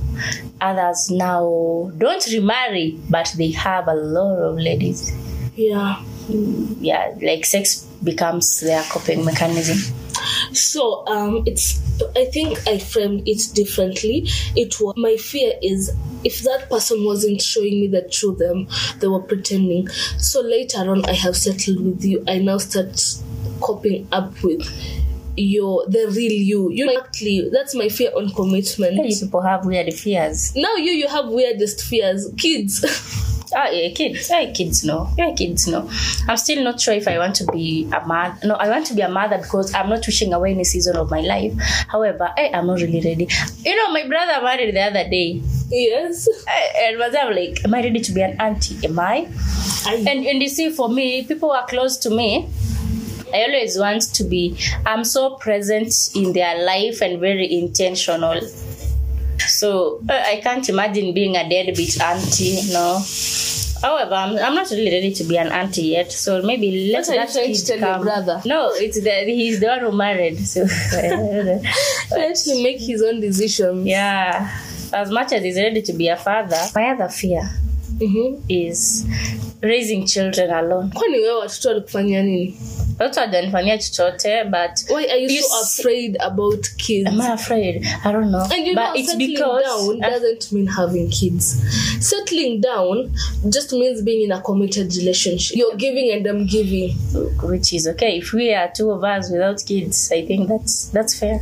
[0.60, 5.12] Others now don't remarry but they have a lot of ladies.
[5.56, 6.02] Yeah.
[6.80, 9.78] Yeah like sex becomes their coping mechanism
[10.52, 11.80] so um it's
[12.16, 14.26] i think i framed it differently.
[14.56, 15.90] It was my fear is
[16.24, 18.66] if that person wasn't showing me the truth them
[19.00, 19.88] they were pretending.
[20.18, 22.24] So later on i have settled with you.
[22.26, 23.00] I now start
[23.60, 24.62] coping up with
[25.36, 26.70] your the real you.
[26.70, 27.48] You exactly.
[27.52, 29.04] That's my fear on commitment.
[29.06, 30.54] People have weird fears.
[30.54, 32.28] Now you you have weirdest fears.
[32.38, 32.84] Kids
[33.54, 34.30] Ah, yeah, kids.
[34.30, 35.90] Yeah, kids No, Yeah, kids No.
[36.28, 38.36] I'm still not sure if I want to be a mother.
[38.46, 41.10] No, I want to be a mother because I'm not wishing away any season of
[41.10, 41.52] my life.
[41.88, 43.28] However, I am not really ready.
[43.62, 45.42] You know, my brother married the other day.
[45.70, 46.28] yes
[46.78, 48.84] And was I'm like, am I ready to be an auntie?
[48.86, 49.28] Am I?
[49.86, 52.48] I, And and you see, for me, people who are close to me.
[53.32, 54.56] I always want to be.
[54.86, 58.40] I'm so present in their life and very intentional.
[59.38, 62.60] So uh, I can't imagine being a deadbeat auntie.
[62.72, 63.02] No.
[63.82, 66.10] However, I'm, I'm not really ready to be an auntie yet.
[66.10, 68.40] So maybe let What that to kid tell your brother?
[68.46, 70.38] No, it's the he's the one who married.
[70.38, 70.60] So
[70.92, 74.50] let him make his own decisions yeah.
[74.92, 77.42] As much as he's ready to be a father, my other fear
[77.98, 78.40] Mhm.
[78.48, 79.04] is
[79.64, 80.90] raising children alone.
[80.94, 82.56] kwani wewe watoto walikufanyia nini
[82.98, 87.86] watu hajanifanyia chochote but why are you, You so afraid about kids am I afraid?
[88.04, 88.42] I don't know.
[88.42, 91.56] And you but know, it's settling because down uh, doesn't mean having kids.
[92.00, 93.10] Settling down
[93.48, 95.56] just means being in a committed relationship.
[95.56, 96.94] You're giving and I'm giving.
[97.42, 98.18] which is okay.
[98.18, 101.40] If we are two of us without kids, I think that's that's fair.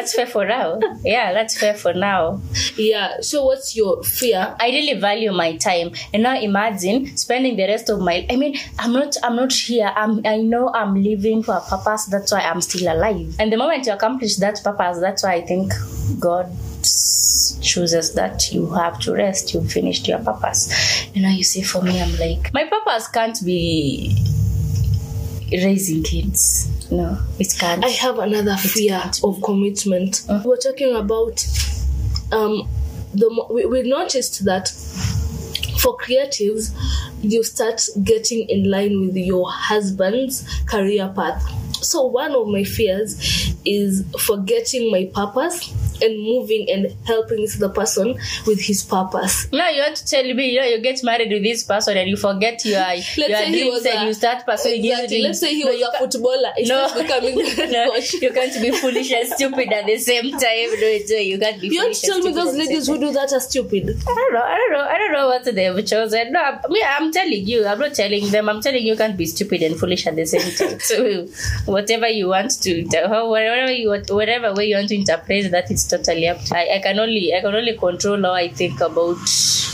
[0.00, 0.80] That's fair for now.
[1.04, 2.40] Yeah, that's fair for now.
[2.76, 3.20] Yeah.
[3.20, 4.56] So what's your fear?
[4.58, 8.26] I really value my time, and now imagine spending the rest of my.
[8.30, 9.16] I mean, I'm not.
[9.22, 9.92] I'm not here.
[9.94, 10.24] I'm.
[10.24, 12.06] I know I'm living for a purpose.
[12.06, 13.36] That's why I'm still alive.
[13.38, 15.72] And the moment you accomplish that purpose, that's why I think
[16.18, 16.50] God
[17.60, 21.06] chooses that you have to rest, you've finished your purpose.
[21.14, 24.16] You know, you see, for me, I'm like, my purpose can't be
[25.52, 26.68] raising kids.
[26.90, 27.84] No, it can't.
[27.84, 30.24] I have another fear of commitment.
[30.44, 31.44] We're talking about
[32.32, 32.68] um,
[33.14, 34.68] the we, we noticed that
[35.80, 36.74] for creatives,
[37.22, 41.42] you start getting in line with your husband's career path.
[41.82, 48.14] So one of my fears is forgetting my purpose and moving and helping the person
[48.46, 49.50] with his purpose.
[49.52, 52.08] No, you want to tell me, you know, you get married with this person and
[52.08, 55.22] you forget your, your say he was and a- you start pursuing Exactly.
[55.22, 56.52] Let's say he No, was a footballer.
[56.58, 57.34] No, becoming
[57.72, 60.40] no, you can't be foolish and stupid at the same time.
[60.80, 62.86] No, you can't be You want foolish to tell me those at the same ladies
[62.86, 63.88] who do that are stupid?
[64.06, 64.42] I don't know.
[64.42, 64.80] I don't know.
[64.88, 66.32] I don't know what they've chosen.
[66.32, 67.66] No, I mean, I'm telling you.
[67.66, 68.48] I'm not telling them.
[68.48, 70.78] I'm telling you, you can't be stupid and foolish at the same time.
[70.90, 71.26] So,
[71.66, 76.28] whatever you want to, whatever you, whatever way you want to interpret that, it's totally
[76.28, 76.40] up.
[76.44, 79.18] To, I, I can only, I can only control how I think about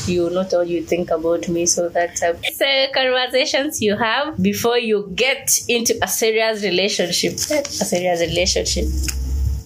[0.07, 1.67] you, not how you think about me.
[1.67, 2.37] So that's up.
[2.55, 7.35] So conversations you have before you get into a serious relationship.
[7.35, 8.87] A serious relationship.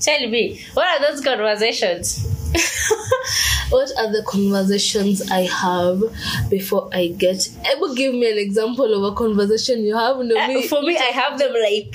[0.00, 2.26] Tell me, what are those conversations?
[3.70, 6.02] what are the conversations I have
[6.50, 7.48] before I get?
[7.64, 10.18] Ever give me an example of a conversation you have?
[10.18, 11.94] No, Uh, for me, I have them like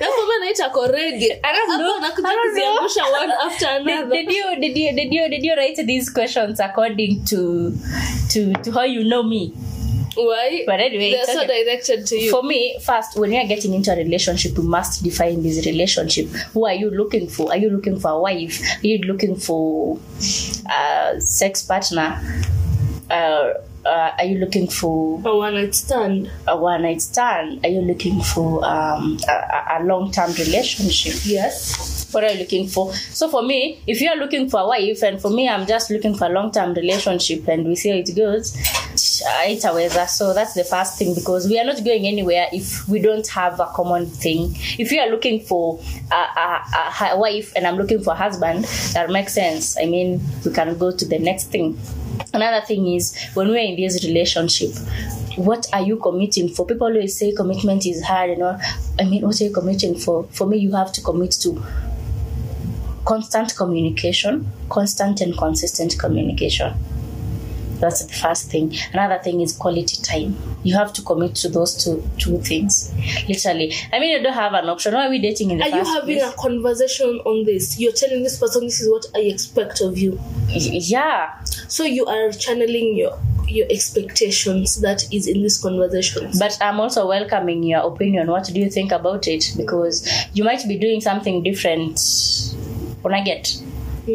[0.00, 1.32] Na for me naita already.
[1.44, 1.96] I don't know.
[2.00, 3.10] I don't know.
[3.10, 7.24] one after did, did you did you did you did you write these questions according
[7.26, 7.76] to
[8.30, 9.52] to to how you know me?
[10.26, 10.64] Why?
[10.66, 12.30] But anyway, they're so directed to you.
[12.30, 16.28] For me, first, when you're getting into a relationship, you must define this relationship.
[16.52, 17.50] Who are you looking for?
[17.50, 18.60] Are you looking for a wife?
[18.82, 19.98] Are you looking for
[20.70, 22.20] a sex partner?
[23.08, 23.54] Uh,
[23.84, 26.30] uh, are you looking for a one night stand.
[26.46, 27.64] a one night stand?
[27.64, 31.14] Are you looking for um, a, a- long term relationship?
[31.24, 31.98] Yes.
[32.12, 35.20] what are you looking for so for me if you're looking for a wife and
[35.22, 38.56] for me i'm just looking for a long-term relationship and we see how it goes
[39.48, 43.28] itaweza so that's the first thing because we are not going anywhere if we don't
[43.28, 45.78] have a common thing if you are looking for
[46.10, 46.62] a, a,
[47.00, 48.64] a, a wife and i'm looking for a husband
[48.94, 51.78] that makes sense i mean we can go to the next thing
[52.32, 54.70] another thing is when we're in this relationship
[55.36, 56.66] what are you committing for?
[56.66, 58.58] People always say commitment is hard you know.
[58.98, 60.24] I mean what are you committing for?
[60.24, 61.62] For me you have to commit to
[63.04, 66.74] constant communication, constant and consistent communication.
[67.80, 68.74] That's the first thing.
[68.92, 70.36] Another thing is quality time.
[70.62, 72.92] You have to commit to those two two things.
[73.28, 73.72] Literally.
[73.92, 74.94] I mean you don't have an option.
[74.94, 76.32] Why are we dating in the Are you having place?
[76.32, 77.78] a conversation on this?
[77.80, 80.20] You're telling this person this is what I expect of you.
[80.48, 81.40] Yeah.
[81.68, 86.30] So you are channeling your your expectations that is in this conversation.
[86.38, 88.28] But I'm also welcoming your opinion.
[88.28, 89.52] What do you think about it?
[89.56, 91.98] Because you might be doing something different.
[93.02, 93.60] When I get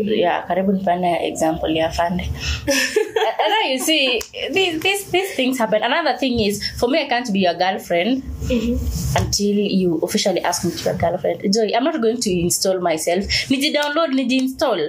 [0.03, 2.23] yeah, karibu nipane example ya fande.
[2.67, 5.83] and now you see, these, these, these things happen.
[5.83, 9.17] Another thing is, for me, I can't be your girlfriend mm-hmm.
[9.17, 11.53] until you officially ask me to be your girlfriend.
[11.53, 13.25] Joy, I'm not going to install myself.
[13.49, 14.79] Niji download, niji install.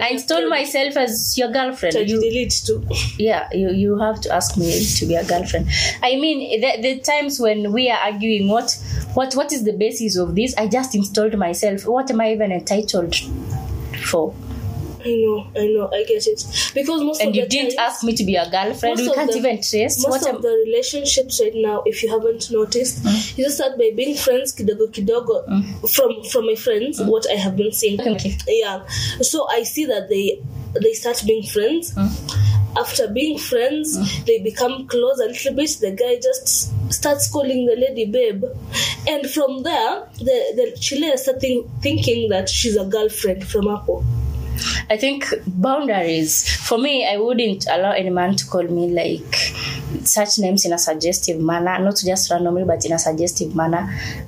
[0.00, 1.94] I install myself as your girlfriend.
[2.08, 2.84] You, delete too.
[3.18, 5.68] yeah you, you have to ask me to be a girlfriend
[6.02, 8.78] i mean the, the times when we are arguing what
[9.14, 12.52] what what is the basis of this i just installed myself what am i even
[12.52, 13.14] entitled
[14.04, 14.34] for
[15.06, 16.42] I know, I know, I get it.
[16.74, 19.30] Because most and of you the didn't ask me to be a girlfriend we can't
[19.30, 23.02] the- even trace most what of am, the relationships right now, if you haven't noticed,
[23.02, 23.08] hmm?
[23.36, 25.86] you just start by being friends kidogo kidogo hmm?
[25.88, 27.00] from from my friends.
[27.00, 27.08] Hmm?
[27.08, 28.34] What I have been seeing, Okay.
[28.48, 28.86] yeah.
[29.20, 30.40] So I see that they
[30.80, 31.92] they start being friends.
[32.76, 34.26] After being friends, mm.
[34.26, 35.76] they become close a little bit.
[35.80, 38.44] The guy just starts calling the lady babe,
[39.06, 44.04] and from there, the the chile start think, thinking that she's a girlfriend from Apple.
[44.90, 49.53] i think boundaries for me i wouldn't allow any man to call me like
[50.08, 53.82] such names in a suggestive manner not just randomly but in a suggestive manner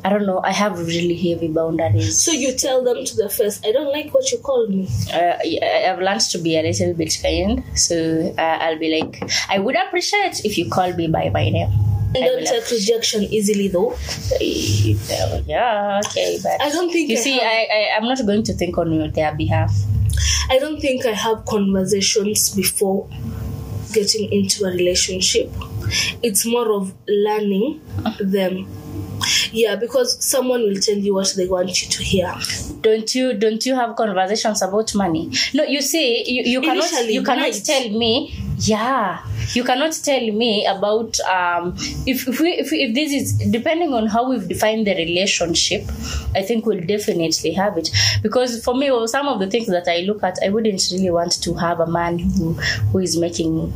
[0.04, 3.60] i don't know i have really heavy boundaries So you tell them to the face,
[3.64, 4.88] I don't like what you called me.
[5.12, 7.62] uh, I- I've learned to be a little bit kind.
[7.74, 7.96] So
[8.38, 11.70] uh, I'll be like, I would appreciate if you call me by my name.
[12.14, 13.94] And I don't take rejection easily though.
[15.46, 18.42] Yeah, okay, but I don't think you I see, have- I, I I'm not going
[18.44, 19.72] to think on your- their behalf.
[20.50, 23.08] I don't think I have conversations before
[23.98, 25.48] getting into a relationship.
[26.22, 26.92] It's more of
[27.26, 27.80] learning
[28.20, 28.54] them.
[29.52, 32.34] Yeah, because someone will tell you what they want you to hear.
[32.80, 35.30] Don't you don't you have conversations about money?
[35.54, 37.64] No, you see, you, you cannot Initially, you cannot right.
[37.64, 41.74] tell me yeah you cannot tell me about um
[42.06, 45.82] if if, we, if if this is depending on how we've defined the relationship
[46.34, 47.90] i think we'll definitely have it
[48.22, 51.10] because for me well, some of the things that i look at i wouldn't really
[51.10, 52.54] want to have a man who
[52.92, 53.72] who is making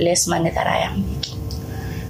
[0.00, 1.38] less money than i am making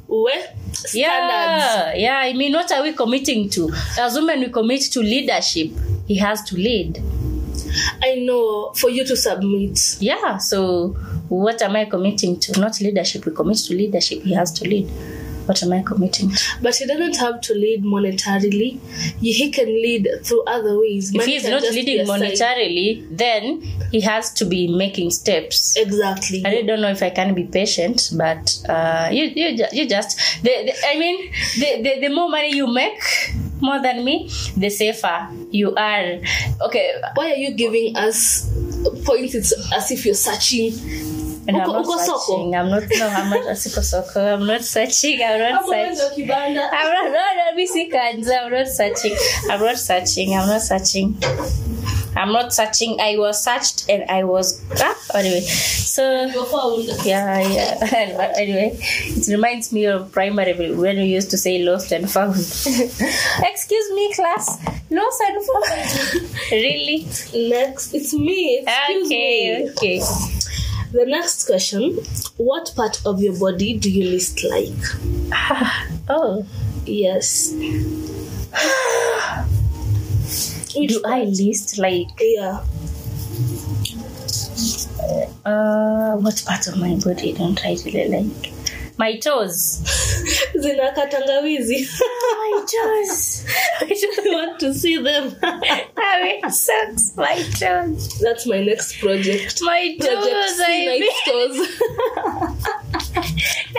[0.08, 0.94] Where standards?
[0.94, 3.70] yeah yeah i mean what are we committing to?
[3.98, 5.70] As women we commit to leadership.
[6.06, 7.00] He has to lead.
[8.02, 9.96] I know for you to submit.
[10.00, 10.88] yeah so
[11.28, 12.60] what am i committing to?
[12.60, 14.22] Not leadership we commit to leadership.
[14.22, 14.90] He has to lead
[15.50, 18.68] what am i committing to But he doesn't have to lead monetarily.
[19.24, 21.10] He he can lead through other ways.
[21.10, 22.20] if Money he's not leading a side.
[22.20, 22.88] monetarily
[23.24, 23.42] then
[23.94, 26.42] he has to be making steps Exactly.
[26.46, 30.10] I really don't know if I can be patient, but uh, you you you just
[30.46, 31.16] the, the, I mean
[31.62, 33.02] the, the the more money you make
[33.60, 36.18] more than me, the safer you are.
[36.66, 38.48] Okay, Why are you giving us
[39.04, 39.34] points?
[39.34, 40.72] It's as if you're searching.
[41.50, 42.54] And I'm not uko searching.
[42.54, 43.08] I'm not no.
[43.08, 44.34] I'm not siko soko.
[44.34, 45.22] I'm not searching.
[45.22, 46.30] I'm not searching.
[46.30, 48.44] I'm not, no, no, me see kanza.
[48.44, 49.16] I'm not searching.
[49.50, 50.34] I'm not searching.
[50.34, 51.16] I'm not searching.
[52.16, 53.00] I'm not searching.
[53.00, 55.40] I was searched and I was ah, anyway.
[55.40, 56.02] So
[57.04, 58.32] yeah, yeah.
[58.36, 62.36] Anyway, it reminds me of primary when we used to say lost and found.
[63.50, 64.58] Excuse me, class.
[64.90, 66.30] Lost and found.
[66.52, 67.06] really?
[67.34, 68.64] Next, it's me.
[68.66, 69.70] Excuse okay, me.
[69.70, 70.59] okay.
[70.92, 71.94] The next question:
[72.36, 74.74] What part of your body do you least like?
[76.08, 76.44] Oh,
[76.86, 77.52] Yes.
[80.72, 81.28] Do I part?
[81.28, 82.60] list like Yeah.
[85.44, 88.52] uh what part of my body don't I really like?
[89.00, 89.80] My toes.
[90.62, 91.88] Zinaka tangawizi.
[92.42, 93.46] my toes.
[93.80, 95.34] I just want to see them.
[95.42, 97.16] I mean, sucks.
[97.16, 98.18] My toes.
[98.18, 99.58] That's my next project.
[99.62, 100.56] My Project toes.
[100.56, 102.56] See I.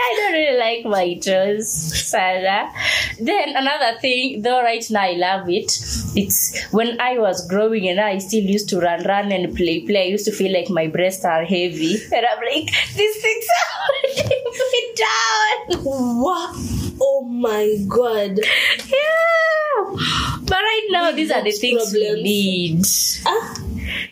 [0.04, 2.72] I don't really like my toes, Sarah.
[3.20, 5.70] Then another thing, though right now I love it.
[6.16, 10.02] It's when I was growing and I still used to run, run and play, play.
[10.02, 13.68] I used to feel like my breasts are heavy, and I'm like, these things are
[13.78, 15.11] holding me down.
[15.82, 16.50] What?
[17.00, 18.38] Oh my god.
[18.38, 19.96] Yeah,
[20.44, 22.84] but right now Big these are the things we need.
[23.26, 23.54] Ah,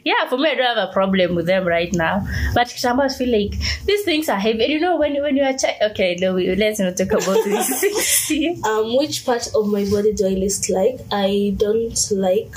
[0.05, 2.27] Yeah, for me, I don't have a problem with them right now.
[2.55, 4.65] But sometimes I feel like these things are heavy.
[4.65, 7.45] And you know, when when you are ch- okay, no, we, let's not talk about
[7.45, 8.31] this.
[8.65, 10.99] um, which part of my body do I least like?
[11.13, 12.53] I don't like.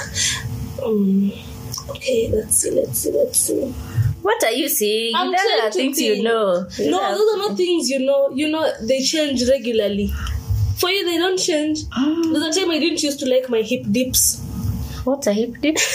[0.83, 1.31] Um,
[1.89, 3.73] okay, let's see, let's see, let's see.
[4.23, 5.13] What are you saying?
[5.15, 6.17] I'm Those are things think.
[6.17, 6.65] you know.
[6.79, 8.29] No, those are not things you know.
[8.31, 10.07] You know, they change regularly.
[10.77, 11.79] For you, they don't change.
[12.31, 14.39] There's a time I didn't used to like my hip dips.
[15.03, 15.77] What's a hip dip?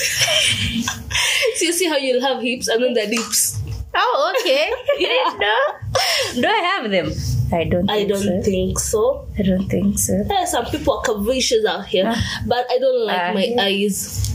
[1.56, 3.58] So you see how you'll have hips and then the dips.
[3.94, 4.70] Oh, okay.
[5.38, 6.40] no.
[6.42, 7.10] Do I have them?
[7.52, 7.90] I don't.
[7.90, 8.42] I don't so.
[8.42, 9.26] think so.
[9.38, 10.14] I don't think so.
[10.30, 12.14] Eh, some people are curvaceous out here,
[12.46, 13.62] but I don't like Ah, my yeah.
[13.62, 14.27] eyes.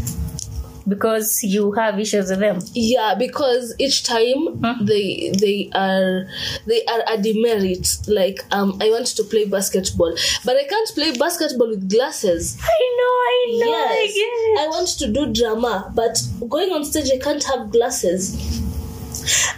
[0.88, 2.60] Because you have issues with them.
[2.74, 6.26] Yeah, because each time they they are
[6.66, 7.98] they are a demerit.
[8.08, 12.58] Like um, I want to play basketball, but I can't play basketball with glasses.
[12.62, 13.14] I know.
[13.24, 13.72] I know.
[13.72, 17.72] yes, I get I want to do drama, but going on stage I can't have
[17.72, 18.36] glasses.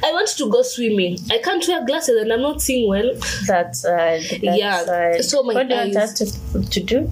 [0.04, 1.18] I want to go swimming.
[1.32, 3.12] I can't wear glasses and I'm not seeing well.
[3.48, 7.12] That's uh, that's, Yeah, uh, so my what do you want us to, to do?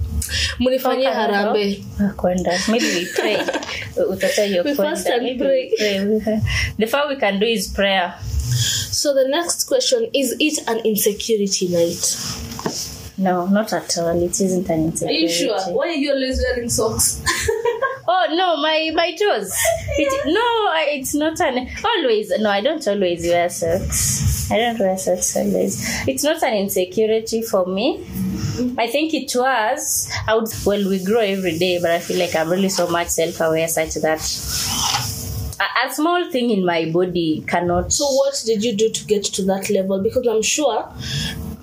[0.60, 1.82] Munifanyie harambe.
[2.16, 3.36] Kwenda maybe we pray
[4.64, 5.72] We fast and pray.
[5.76, 6.40] pray.
[6.78, 8.14] the far we can do is prayer
[8.94, 12.53] So the next question is: It an insecurity night?
[13.16, 15.60] No not at all it isn't an insecurity Are you sure?
[15.74, 17.22] Why are you always wearing socks?
[18.08, 19.52] oh no my my toes
[19.96, 24.96] it, no it's not an always no i don't always wear socks i don't wear
[24.98, 28.34] socks always it's not an insecurity for me mm-hmm.
[28.78, 30.08] I think it was.
[30.28, 33.08] I would well, we grow every day, but I feel like I'm really so much
[33.08, 34.20] self-aware such that
[35.60, 37.92] a, a small thing in my body cannot.
[37.92, 40.00] So what did you do to get to that level?
[40.00, 40.88] Because I'm sure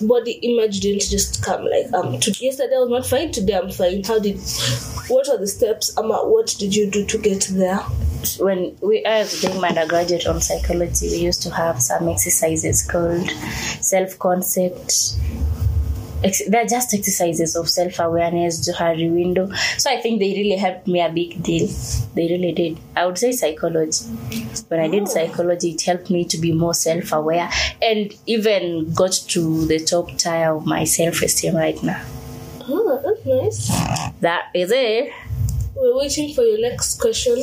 [0.02, 3.72] body image didn't just come like um to, yesterday I was not fine, today I'm
[3.72, 4.04] fine.
[4.04, 4.40] How did
[5.08, 5.98] what are the steps?
[5.98, 7.82] Um, what did you do to get there?
[8.40, 12.84] when we I was doing my undergraduate on psychology, we used to have some exercises
[12.84, 13.30] called
[13.82, 15.18] self-concept.
[16.24, 19.52] Ex- they're just exercises of self-awareness, Johari window.
[19.78, 21.68] So I think they really helped me a big deal.
[22.14, 22.78] They really did.
[22.96, 24.06] I would say psychology.
[24.68, 25.06] When I did oh.
[25.06, 27.50] psychology, it helped me to be more self-aware
[27.82, 32.04] and even got to the top tier of my self-esteem right now.
[32.68, 33.68] Oh, that's nice.
[34.20, 35.12] That is it.
[35.76, 37.38] We're waiting for your next question.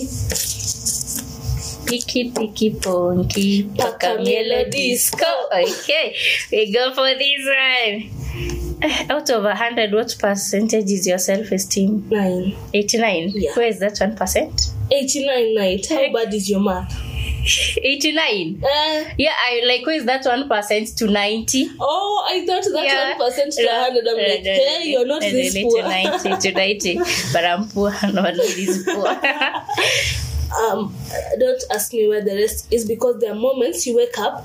[1.87, 5.27] Picky, picky, ponky, Paka Paka disco.
[5.51, 6.15] Okay,
[6.53, 8.18] we go for this one.
[8.81, 12.09] Eh, Out of 100, what percentage is your self esteem?
[12.09, 12.57] Nine.
[12.73, 13.33] 89.
[13.35, 13.51] Yeah.
[13.55, 14.73] Where is that 1%?
[14.91, 15.87] 89 night.
[15.89, 16.93] How bad is your math?
[17.83, 18.63] 89.
[18.63, 21.71] Uh, Yeah, I like, where is that 1% to 90?
[21.81, 23.15] oh, I thought that Yeah.
[23.19, 24.07] 1% to 100.
[24.07, 25.83] I'm like, hey, you're not this poor.
[25.83, 26.99] To 90, to 90.
[27.33, 29.19] But I'm poor, not this poor.
[30.53, 30.95] um,
[31.39, 34.45] don't ask me where the rest is because there are moments you wake up,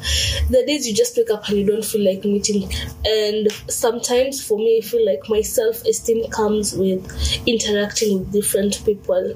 [0.49, 2.69] the days you just wake up and you don't feel like meeting.
[3.05, 7.03] And sometimes for me, I feel like my self esteem comes with
[7.45, 9.35] interacting with different people.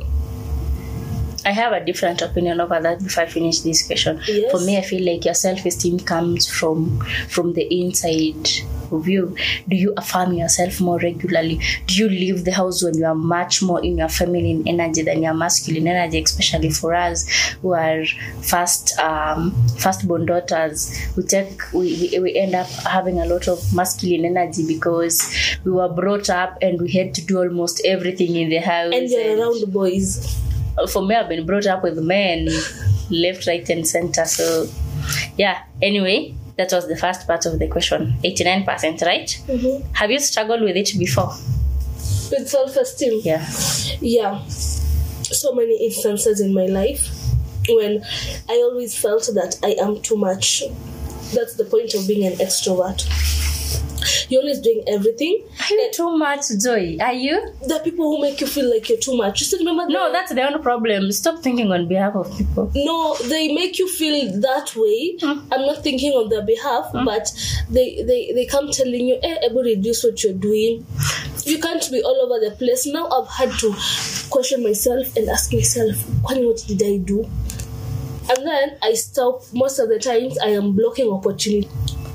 [1.45, 4.19] I have a different opinion over that before I finish this question.
[4.27, 4.51] Yes.
[4.51, 6.99] For me, I feel like your self-esteem comes from
[7.29, 8.49] from the inside
[8.91, 9.35] of you.
[9.67, 11.59] Do you affirm yourself more regularly?
[11.85, 15.23] Do you leave the house when you are much more in your feminine energy than
[15.23, 16.21] your masculine energy?
[16.21, 17.27] Especially for us
[17.61, 18.03] who are
[18.41, 23.73] first um, first-born daughters, we take we, we, we end up having a lot of
[23.73, 28.49] masculine energy because we were brought up and we had to do almost everything in
[28.49, 28.93] the house.
[28.93, 30.37] And you're and- around boys.
[30.89, 32.47] for me i've been brought up with men
[33.09, 34.67] left right and center so
[35.35, 38.15] yeah anyway that was the first part of the question.
[38.23, 39.29] 89% right?
[39.47, 39.83] Mhm.
[39.93, 41.31] have you struggled with it before?
[42.31, 43.21] With self esteem.
[43.23, 43.45] yeah.
[44.01, 44.43] Yeah.
[44.47, 47.09] So many instances in my life
[47.69, 48.01] when
[48.49, 50.63] i always felt that i am too much
[51.33, 53.05] that's the point of being an extrovert.
[54.29, 55.43] You're always doing everything.
[55.59, 57.53] Are you too much joy are you?
[57.67, 59.39] The people who make you feel like you're too much.
[59.41, 61.11] You still remember no that's the only problem.
[61.11, 62.71] Stop thinking on behalf of people.
[62.75, 65.17] No they make you feel that way.
[65.17, 65.47] Mm.
[65.51, 67.31] i'm not thinking on their behalf but
[67.69, 70.85] they, they they come telling you eh, Ebu, reduce what you're doing.
[71.45, 72.85] You can't be all over the place.
[72.85, 73.73] Now i've had to
[74.29, 77.29] question myself and ask myself what did i do
[78.29, 81.69] and then i stop most of the times i am blocking opportunity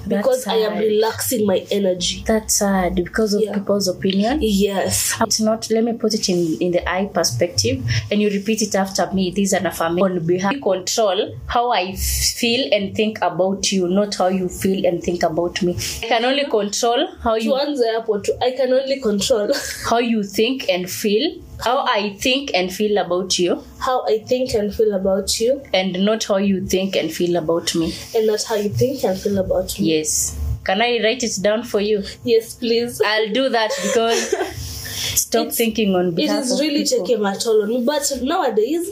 [0.09, 3.55] because i am relaxing my energy that's sad because of Yeah.
[3.55, 8.21] people's opinion yes It's not, let me put it in, in the I perspective and
[8.21, 9.33] you repeat it after me.
[9.37, 14.29] Is an affirmation on behalf control how I feel and think about you, not how
[14.29, 15.77] you feel and think about me.
[16.03, 19.49] I can only control how you tuanze hapo tu i can only control
[19.91, 21.27] how you think and feel,
[21.65, 26.05] how I think and feel about you, how i think and feel about you and
[26.05, 27.95] not how you think and feel about me.
[28.17, 30.37] and not how you think and feel about me Yes.
[30.65, 32.03] Can I write it down for you?
[32.25, 34.31] yes please I'll do that because
[35.27, 37.07] stop It's- thinking on it behalf is of really people.
[37.07, 37.85] taking a toll on me.
[37.85, 38.89] But nowadays,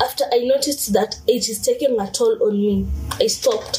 [0.00, 2.86] after I noticed that it is taking a toll on me,
[3.20, 3.78] I stopped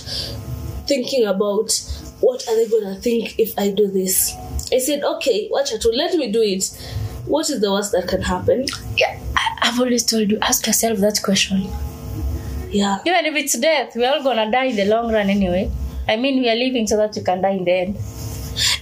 [0.87, 1.71] thinking about
[2.19, 4.33] what are they gonna think if I do this.
[4.71, 6.63] I said, okay, watch it, let me do it.
[7.25, 8.65] What is the worst that can happen?
[8.97, 11.67] Yeah, I- I've always told you, ask yourself that question.
[12.71, 12.99] Yeah.
[13.05, 15.69] Even if it's death, we're all gonna die in the long run anyway.
[16.07, 17.97] I mean, we are living so that you can die in the end.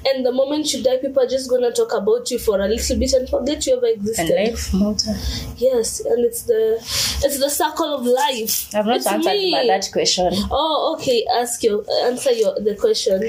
[0.07, 2.97] And the moment you die, people are just gonna talk about you for a little
[2.97, 4.29] bit and forget you ever existed.
[4.31, 5.15] And life motor.
[5.57, 6.77] Yes, and it's the
[7.23, 8.73] it's the circle of life.
[8.73, 9.51] I've not It's answered me.
[9.67, 10.33] that question.
[10.49, 11.23] Oh, okay.
[11.35, 13.23] Ask your answer your the question.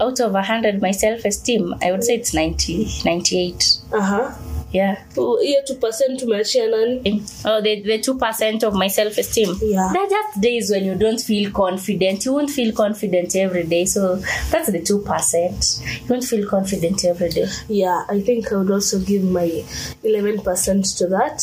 [0.00, 3.76] Out of 100, my self esteem, I would say it's 90, 98.
[3.92, 4.32] Uh huh.
[4.74, 4.96] Yeah.
[5.42, 9.48] hiyo two percent tumeachia nani Oh, the, the 2% of my self esteem.
[9.62, 9.92] Yeah.
[9.92, 12.26] There are just days when you don't feel confident.
[12.26, 13.84] You won't feel confident every day.
[13.86, 14.16] So
[14.50, 15.80] that's the 2%.
[16.02, 17.46] You won't feel confident every day.
[17.68, 19.64] yeah i think i would also give my
[20.02, 21.42] 11 percent to that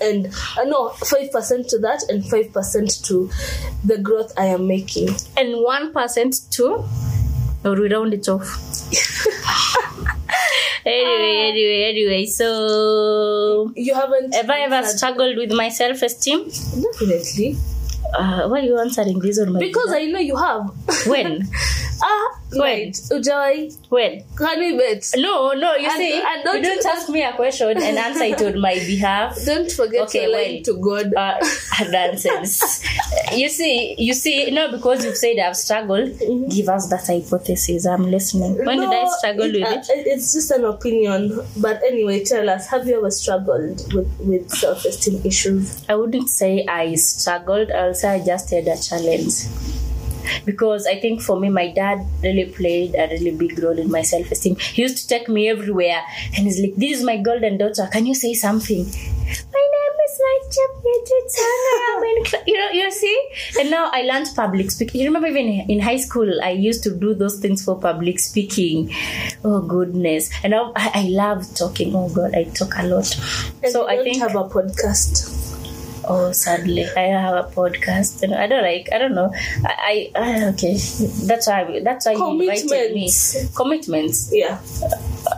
[0.00, 3.30] and uh, no 5 percent to that and 5 percent to
[3.84, 6.84] the growth i am making And 1% to
[7.64, 8.46] Or we round it off?
[10.90, 12.26] anyway, anyway, anyway.
[12.26, 16.44] So, you haven't have I ever struggled with my self esteem?
[16.48, 17.56] definitely
[18.12, 20.62] Uh, why are you answering this on my because i know you have
[21.06, 21.48] when?
[22.02, 22.60] ah When?
[22.62, 24.24] wait ujawai When?
[24.36, 27.32] can we bet No, no, you And- see, and don't- you don't ask me a
[27.32, 29.36] question and answer it on my behalf.
[29.50, 30.62] don't forget Okay, line when?
[30.64, 31.36] to god Uh,
[31.90, 32.82] nonsense.
[33.34, 36.18] you see, you see, no, because you've said I've struggled,
[36.50, 37.86] give us that hypothesis.
[37.86, 38.56] I'm listening.
[38.64, 40.06] When did I struggle it- with uh, it?
[40.06, 41.40] It's just an opinion.
[41.56, 45.82] But anyway, tell us, have you ever struggled with, with self esteem issues?
[45.88, 47.70] I wouldn't say I struggled.
[47.70, 49.34] I'll say I just had a challenge.
[50.44, 54.02] Because I think for me, my dad really played a really big role in my
[54.02, 54.56] self esteem.
[54.56, 56.02] He used to take me everywhere
[56.36, 57.88] and he's like, This is my golden daughter.
[57.92, 58.84] Can you say something?
[58.84, 60.64] My name is Nacha
[62.46, 63.28] You know, you see?
[63.60, 65.00] And now I learned public speaking.
[65.00, 68.92] You remember even in high school, I used to do those things for public speaking.
[69.44, 70.30] Oh, goodness.
[70.42, 71.94] And I, I love talking.
[71.94, 73.16] Oh, God, I talk a lot.
[73.62, 74.18] And so I think.
[74.18, 75.39] have a podcast.
[76.12, 78.88] Oh, sadly, I have a podcast, and I don't like.
[78.92, 79.32] I don't know.
[79.64, 80.74] I, I, I okay.
[81.30, 81.80] That's why.
[81.84, 83.08] That's why you invited me.
[83.54, 84.28] Commitments.
[84.32, 84.58] Yeah.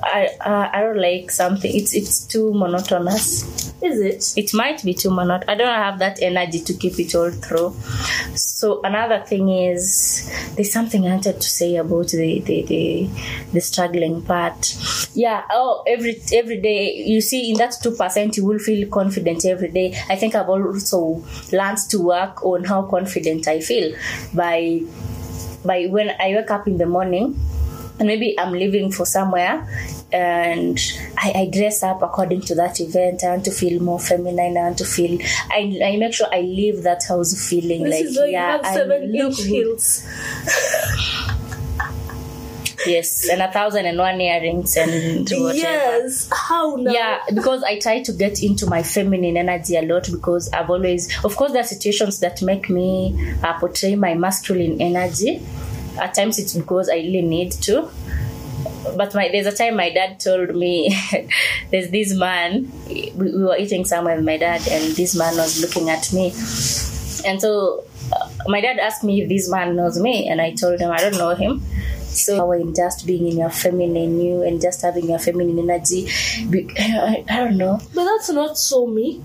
[0.03, 1.71] I, uh, I don't like something.
[1.75, 3.45] It's it's too monotonous.
[3.83, 4.33] Is it?
[4.39, 5.49] It might be too monotonous.
[5.49, 7.75] I don't have that energy to keep it all through.
[8.35, 13.11] So another thing is there's something I wanted to say about the the the,
[13.53, 14.77] the struggling part.
[15.15, 15.45] Yeah.
[15.51, 19.71] Oh, every every day you see in that two percent you will feel confident every
[19.71, 19.95] day.
[20.09, 23.95] I think I've also learned to work on how confident I feel
[24.35, 24.83] by
[25.65, 27.39] by when I wake up in the morning
[27.99, 29.67] and maybe I'm leaving for somewhere
[30.13, 30.79] and
[31.17, 33.25] I, I dress up according to that event.
[33.25, 34.57] I want to feel more feminine.
[34.57, 35.19] I want to feel.
[35.51, 38.75] I, I make sure I leave that house feeling This like yeah, you have I
[38.75, 40.07] seven look heels.
[42.87, 45.55] Yes, and a thousand and one earrings and whatever.
[45.55, 46.29] Yes.
[46.33, 46.91] How now?
[46.91, 51.09] Yeah, because I try to get into my feminine energy a lot because I've always,
[51.25, 55.43] of course, there are situations that make me uh, portray my masculine energy.
[56.01, 57.89] At times it's because I really need to.
[58.97, 60.95] But my, there's a time my dad told me
[61.71, 65.61] there's this man, we, we were eating somewhere with my dad, and this man was
[65.61, 66.27] looking at me.
[67.25, 70.81] And so uh, my dad asked me if this man knows me, and I told
[70.81, 71.63] him I don't know him.
[72.15, 76.09] So in just being in your feminine you and just having your feminine energy,
[76.51, 77.81] be- I, I don't know.
[77.95, 79.23] But that's not so me.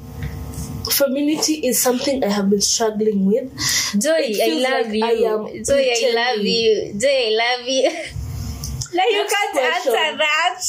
[0.89, 3.51] Femininity is something I have been struggling with.
[3.99, 5.05] Joy, It I love like you.
[5.05, 6.93] I am Joy, I love you.
[6.97, 7.91] Joy, I love you.
[8.93, 9.93] Like you can't question.
[9.93, 10.63] answer that.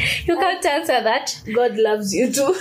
[0.26, 1.40] You can't answer that.
[1.54, 2.54] God loves you too.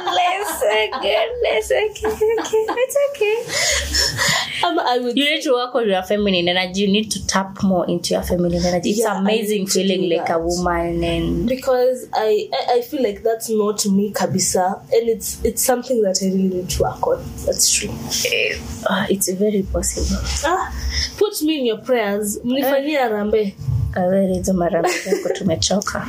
[0.00, 0.62] Goodness,
[1.00, 4.66] goodness, okay, okay, it's okay.
[4.66, 6.82] um, I would You need to work on your feminine energy.
[6.82, 8.90] You need to tap more into your feminine energy.
[8.90, 13.48] It's Yeah, amazing feeling like a woman and because I, I I feel like that's
[13.50, 17.22] not me kabisa and it's it's something that I really need to work on.
[17.46, 17.90] That's true.
[18.88, 20.20] uh, it's very possible.
[20.44, 20.72] Ah,
[21.18, 22.38] put me in your prayers.
[22.38, 23.54] Kawere
[23.94, 26.06] hizo mara zako tumechoka.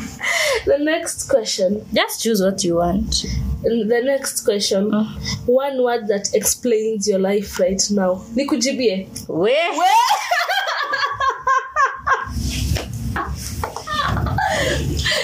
[0.66, 1.82] The next question.
[1.94, 3.26] Just choose what you want.
[3.64, 4.92] The next question.
[5.48, 8.22] One word that explains your life right now.
[8.36, 9.08] Nikujibie.
[9.28, 9.72] Where?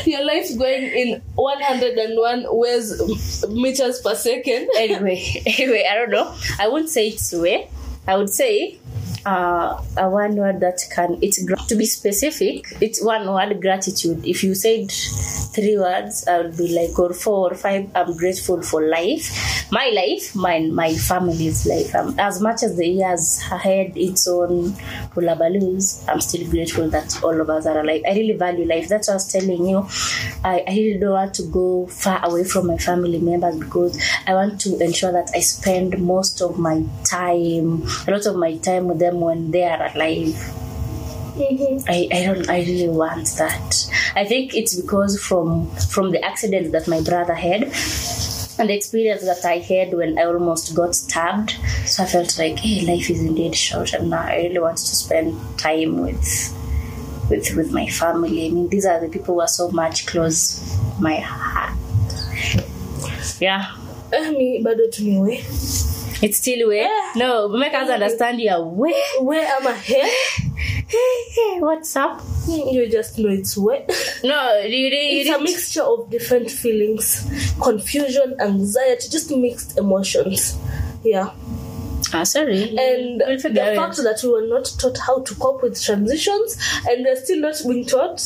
[0.06, 4.70] Your life going in 101 ways meters per second.
[4.78, 6.34] anyway, anyway, I don't know.
[6.60, 7.70] I wouldn't say it's way.
[8.08, 8.78] I would say
[9.26, 12.66] uh, a one word that can it's to be specific.
[12.82, 14.26] It's one word gratitude.
[14.26, 17.90] If you said three words, I would be like or four or five.
[17.96, 21.96] I'm grateful for life, my life, my my family's life.
[21.96, 24.74] Um, as much as the years had its own
[25.14, 28.04] hullabaloo's, I'm still grateful that all of us are alive.
[28.08, 28.88] I really value life.
[28.88, 29.88] That's what I was telling you.
[30.44, 34.34] I, I really don't want to go far away from my family members because I
[34.34, 38.88] want to ensure that I spend most of my time, a lot of my time
[38.88, 40.36] with them when they are alive.
[41.88, 43.92] I, I don't I really want that.
[44.16, 47.64] I think it's because from from the accident that my brother had
[48.60, 51.52] and the experience that I had when I almost got stabbed.
[51.86, 54.96] So I felt like, hey, life is indeed short and now I really want to
[54.96, 56.54] spend time with
[57.30, 58.48] with with my family.
[58.48, 60.60] I mean these are the people who are so much close
[61.00, 61.78] my heart.
[63.40, 63.76] Yeah.
[64.12, 65.97] Eh, mi bado tu ni we.
[66.22, 66.88] It's still way.
[67.16, 68.94] No, make us understand your way.
[69.22, 70.02] We ama he.
[71.60, 72.22] What's up?
[72.48, 73.80] You just know it's we.
[74.24, 79.78] No, you, you, you It's a didn't- mixture of different feelings, confusion, anxiety, just mixed
[79.78, 80.58] emotions.
[81.04, 81.32] Yeah.
[82.14, 82.70] Ah, sorry.
[82.78, 86.58] And We'll the it fact that we were not taught how to cope with transitions
[86.90, 88.24] and we're still not being taught.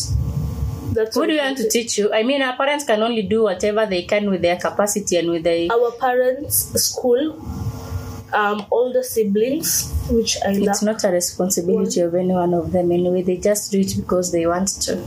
[0.94, 2.14] That's What do you want to teach you?
[2.14, 5.44] I mean, our parents can only do whatever they can with their capacity and with
[5.44, 5.72] their.
[5.72, 7.32] our parents, school,
[8.34, 10.68] um, older siblings, which I love.
[10.70, 13.22] It's not a responsibility of any one of them anyway.
[13.22, 14.98] They just do it because they want to.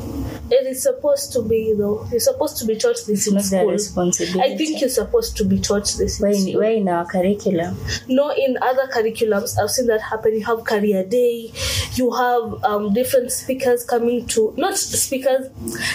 [0.51, 2.07] It is supposed to be though.
[2.11, 3.73] You're supposed to be taught this It's in not their school.
[3.73, 4.53] responsibility.
[4.53, 6.55] I think you're supposed to be taught this in we're in, school.
[6.57, 7.77] we're in our curriculum.
[8.09, 10.35] No, in other curriculums, I've seen that happen.
[10.35, 11.53] You have career day,
[11.95, 15.49] you have um, different speakers coming to, not speakers,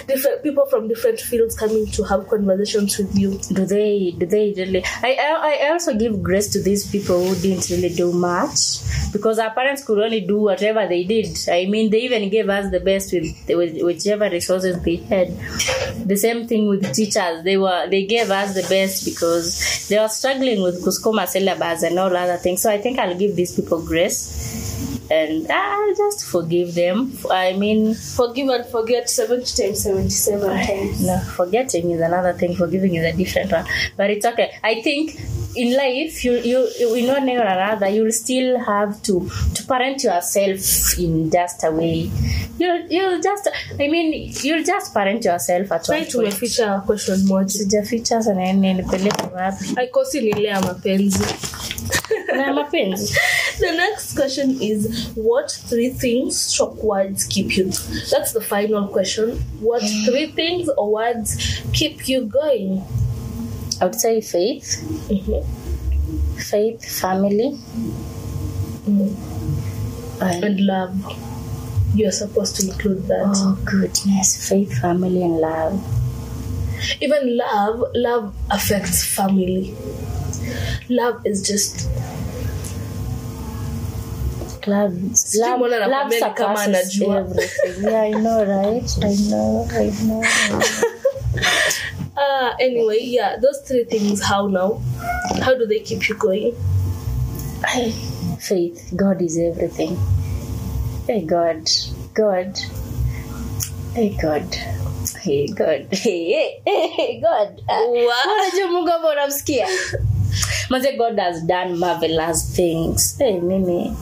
[0.07, 3.37] different people from different fields coming to have conversations with you.
[3.53, 4.11] Do they?
[4.17, 4.83] Do they really?
[5.03, 8.79] I, I I also give grace to these people didn't really do much
[9.11, 11.37] because our parents could only do whatever they did.
[11.49, 15.37] I mean, they even gave us the best with, with whichever resources they had.
[16.07, 17.43] The same thing with teachers.
[17.43, 21.97] They were they gave us the best because they were struggling with Kuskoma syllabus and
[21.97, 22.61] all other things.
[22.61, 24.78] So I think I'll give these people grace
[25.11, 27.17] and I'll just forgive them.
[27.31, 31.01] I mean, Forgive and forget 70 times 77 times.
[31.05, 32.55] no, forgetting is another thing.
[32.55, 33.65] Forgiving is a different one.
[33.97, 34.51] But it's okay.
[34.63, 35.19] I think
[35.55, 39.63] in life you you you in one way or another you'll still have to to
[39.65, 42.09] parent yourself in just a way
[42.59, 43.47] you'll you'll just
[43.79, 49.23] i mean you'll just parent yourself at point tumeficha question moja sijaficha sana nini nipeleke
[49.35, 51.19] wapi aikosi ni mapenzi
[52.35, 53.13] na mapenzi
[53.59, 57.65] the next question is what three things shock words keep you?
[58.11, 59.39] That's the final question.
[59.59, 61.37] What three things or words
[61.73, 62.81] keep you going?
[63.81, 64.79] I would say faith.
[65.09, 65.43] Mhm.
[66.39, 67.57] faith family.
[68.87, 69.15] Mm.
[70.21, 70.95] and and love.
[71.95, 73.27] You're supposed to include that.
[73.35, 74.47] Oh goodness.
[74.49, 75.75] Faith family and love.
[77.01, 79.75] Even love love affects family
[80.89, 81.89] love is just
[84.67, 84.93] love
[85.35, 87.17] love, love kama anajua.
[87.19, 87.83] everything.
[87.83, 88.97] Yeah i know right?
[89.03, 90.23] I know i know,
[92.17, 94.81] uh anyway yeah those three things how now?
[95.41, 96.53] How do they keep you going?
[98.39, 99.97] Faith god is everything.
[101.07, 101.69] Hey god
[102.13, 102.59] god.
[103.95, 104.55] Hey god.
[105.21, 105.87] Hey god.
[105.91, 107.61] Hey, hey, hey god.
[107.67, 108.25] What?
[108.25, 109.67] unajua mungu ambao unamsikia
[110.69, 113.17] maze god has done marvelous things.
[113.17, 113.95] Hey, mimi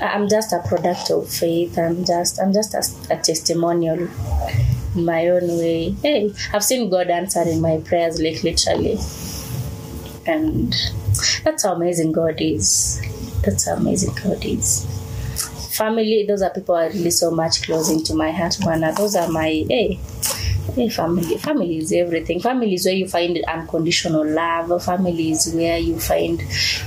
[0.00, 1.76] i'm just a product of faith.
[1.78, 3.98] I'm just i'm just a, a testimonial
[4.94, 5.90] in my own way.
[6.02, 8.98] Hey i've seen god answering my prayers like literally.
[10.26, 10.74] And
[11.44, 13.00] that's how amazing god is.
[13.42, 14.86] That's how amazing god is.
[15.76, 18.96] Family those are people I really so much close into my heart bwana.
[18.96, 19.98] Those are my hey
[20.74, 22.40] Hey, family family is everything.
[22.40, 24.84] Family is where you find unconditional love.
[24.84, 26.40] Family is where you find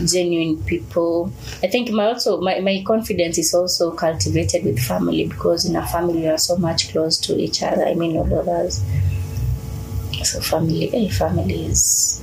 [0.05, 1.33] genuine people.
[1.61, 5.85] I think my also my, my confidence is also cultivated with family because in a
[5.87, 7.85] family you are so much close to each other.
[7.85, 8.83] I mean all of us
[10.23, 12.21] so family hey, family is.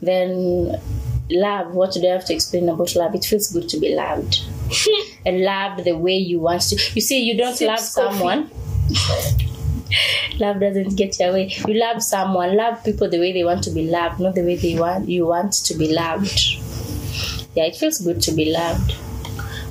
[0.00, 0.80] Then
[1.28, 3.14] love what do i have to explain about love?
[3.14, 4.42] It feels good to be loved.
[5.26, 6.76] And loved the way you want to.
[6.94, 8.18] You see you don't Sips love coffee.
[8.18, 8.50] someone
[10.38, 11.52] love doesn't get your way.
[11.66, 14.56] You love someone love people the way they want to be loved not the way
[14.56, 16.40] they want you want to be loved.
[17.54, 18.94] Yeah it feels good to be loved.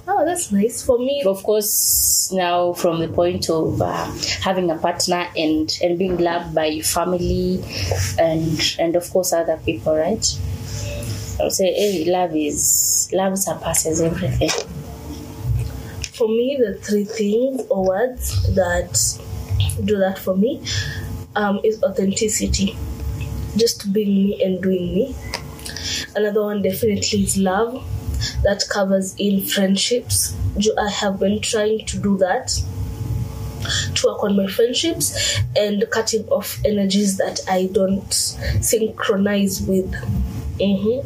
[0.07, 1.24] Oh that's nice for me.
[1.26, 4.11] Of course now from the point of uh,
[4.41, 7.63] having a partner and and being loved by your family
[8.20, 10.26] and and of course other people right?
[11.39, 14.51] I would say hey love is love surpasses everything.
[16.13, 19.20] For me the three things or words that
[19.84, 20.62] do that for me
[21.36, 22.78] um, is authenticity.
[23.58, 25.16] Just being me and doing me.
[26.16, 27.84] Another one definitely is love.
[28.43, 30.36] That covers in friendships.
[30.80, 32.60] I have been trying to do that
[33.95, 38.14] to work on my friendships and cutting off energies that i don't
[38.62, 39.91] synchronize with.
[40.60, 41.03] Mhm.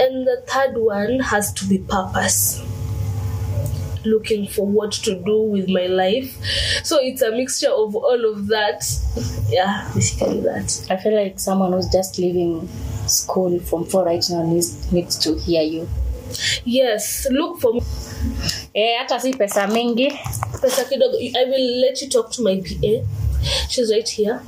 [0.00, 2.62] and the third one has to be purpose
[4.04, 6.36] looking for what to do with my life.
[6.84, 8.84] So it's a mixture of all of that.
[9.48, 10.86] Yeah, basically that.
[10.90, 12.68] i feel like someone who's just leaving
[13.06, 15.88] school from four right now needs, needs to hear you
[16.64, 17.72] Yes, look for
[18.74, 20.08] eh hata si pesa mingi
[20.60, 21.18] pesa kidogo.
[21.18, 23.04] I will let you talk to my PA.
[23.68, 24.40] She's right here.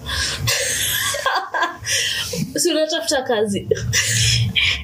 [2.60, 3.68] si unatafuta kazi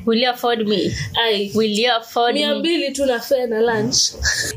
[0.07, 3.61] will you afford me I, will you afford mia me mbili tu na fare na
[3.61, 3.97] lunch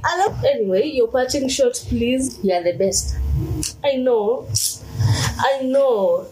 [0.02, 3.16] Alafu- anyway your parting shot please you are the best
[3.84, 4.48] I know.
[5.40, 6.28] I know.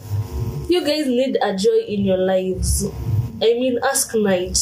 [0.69, 2.85] You guys need a joy in your lives.
[3.41, 4.57] I mean, ask night.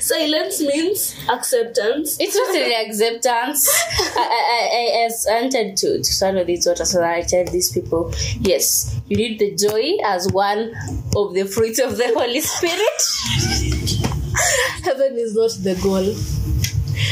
[0.00, 2.18] Silence means acceptance.
[2.20, 3.68] It's not really acceptance.
[4.16, 8.12] I, I, I, I to, to swallow these water so that I tell these people,
[8.40, 10.72] yes, you need the joy as one
[11.14, 13.02] of the fruits of the Holy Spirit.
[14.82, 16.14] Heaven is not the goal.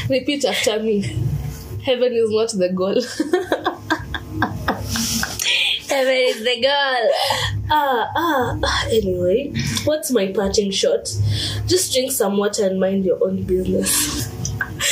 [0.09, 1.01] Repeat after me.
[1.85, 3.01] Heaven is not the goal.
[5.89, 7.11] Heaven is the goal.
[7.71, 8.87] ah, ah, ah.
[8.91, 9.53] Anyway,
[9.85, 11.05] what's my parting shot?
[11.67, 14.34] Just drink some water and mind your own business.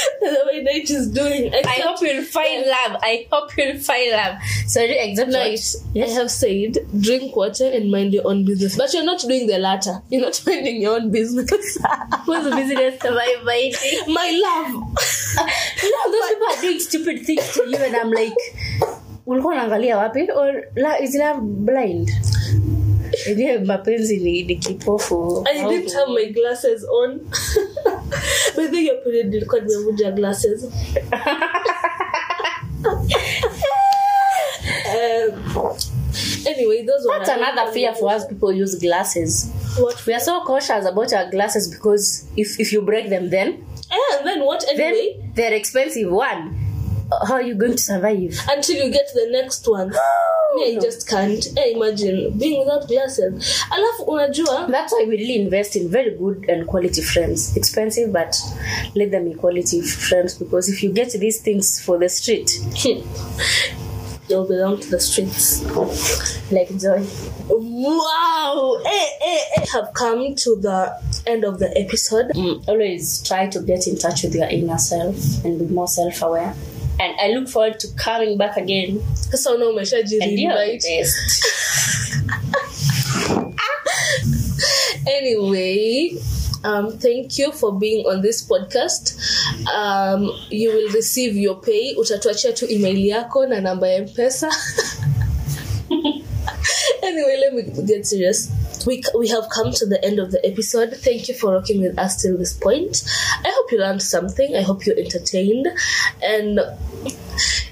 [0.21, 1.53] the way night is doing.
[1.55, 3.01] I hope you'll find love.
[3.03, 4.37] I hope you'll find love.
[4.67, 5.61] Sorry, except Night,
[5.93, 6.09] what?
[6.09, 8.77] I have said drink water and mind your own business.
[8.77, 10.03] But you're not doing the latter.
[10.11, 11.51] You're not minding your own business.
[12.25, 13.73] What's the business am I?
[14.09, 14.73] My love.
[15.83, 18.35] No, those people are doing stupid things to you and I'm like,
[19.27, 20.29] ulikuwa unaangalia wapi?
[20.35, 22.11] Or la, is love blind?
[23.27, 25.45] Yenyewe mapenzi ni, ni kipofu.
[25.51, 27.19] I didn't have my glasses on.
[28.57, 30.65] By the way, your period ilikuwa nimevunja glasses.
[30.65, 30.71] um,
[36.47, 39.51] anyway, those That's another fear for us people use glasses.
[39.79, 40.07] What?
[40.07, 43.65] We are so cautious about our glasses because if, if you break them then
[44.19, 45.17] and then what anyway?
[45.19, 46.59] then they're expensive one.
[47.27, 48.39] How are you going to survive?
[48.51, 49.93] Until you get the next one.
[50.57, 51.47] Me, I just can't.
[51.57, 53.65] Eh, imagine being without glasses.
[53.71, 57.57] Alafu unajua That's why we really invest in very good and quality frames.
[57.57, 58.37] Expensive, but
[58.95, 62.51] let them be quality frames because if you get these things for the street,
[64.29, 65.63] they'll belong to the streets.
[66.51, 67.03] like Joy,
[67.49, 68.79] Wow!
[68.85, 68.91] Eh,
[69.25, 69.65] eh, eh.
[69.73, 70.93] Have come to the
[71.27, 72.27] end of the episode.
[72.35, 76.21] mm, always try to get in touch with your inner self and be more self
[76.23, 76.55] aware.
[77.03, 80.83] And I look forward to coming back again Sasa una umeshaji and be our invite.
[80.83, 81.43] best.
[85.07, 86.13] Anyway,
[86.65, 89.19] um, thank you for being on this podcast.
[89.67, 91.95] Um, you will receive your pay.
[91.97, 94.49] Utatuachia tu email yako na namba ya mpesa.
[97.03, 98.49] anyway, let me get serious.
[98.87, 100.95] We, we have come to the end of the episode.
[100.97, 103.03] Thank you for rocking with us till this point.
[103.45, 104.57] I hope you learned something.
[104.57, 105.69] I hope you're entertained.
[106.23, 106.61] And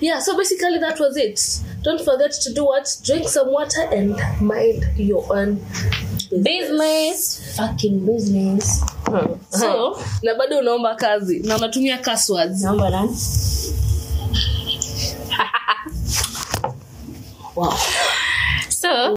[0.00, 1.60] yeah, so basically that was it.
[1.82, 2.88] Don't forget to do what?
[3.04, 5.64] Drink some water and mind your own
[6.30, 8.84] Business, fucking business.
[9.50, 13.10] so na bado unaomba kazi na unatumia passwords naomba nani
[17.56, 17.74] wow.
[18.68, 19.08] So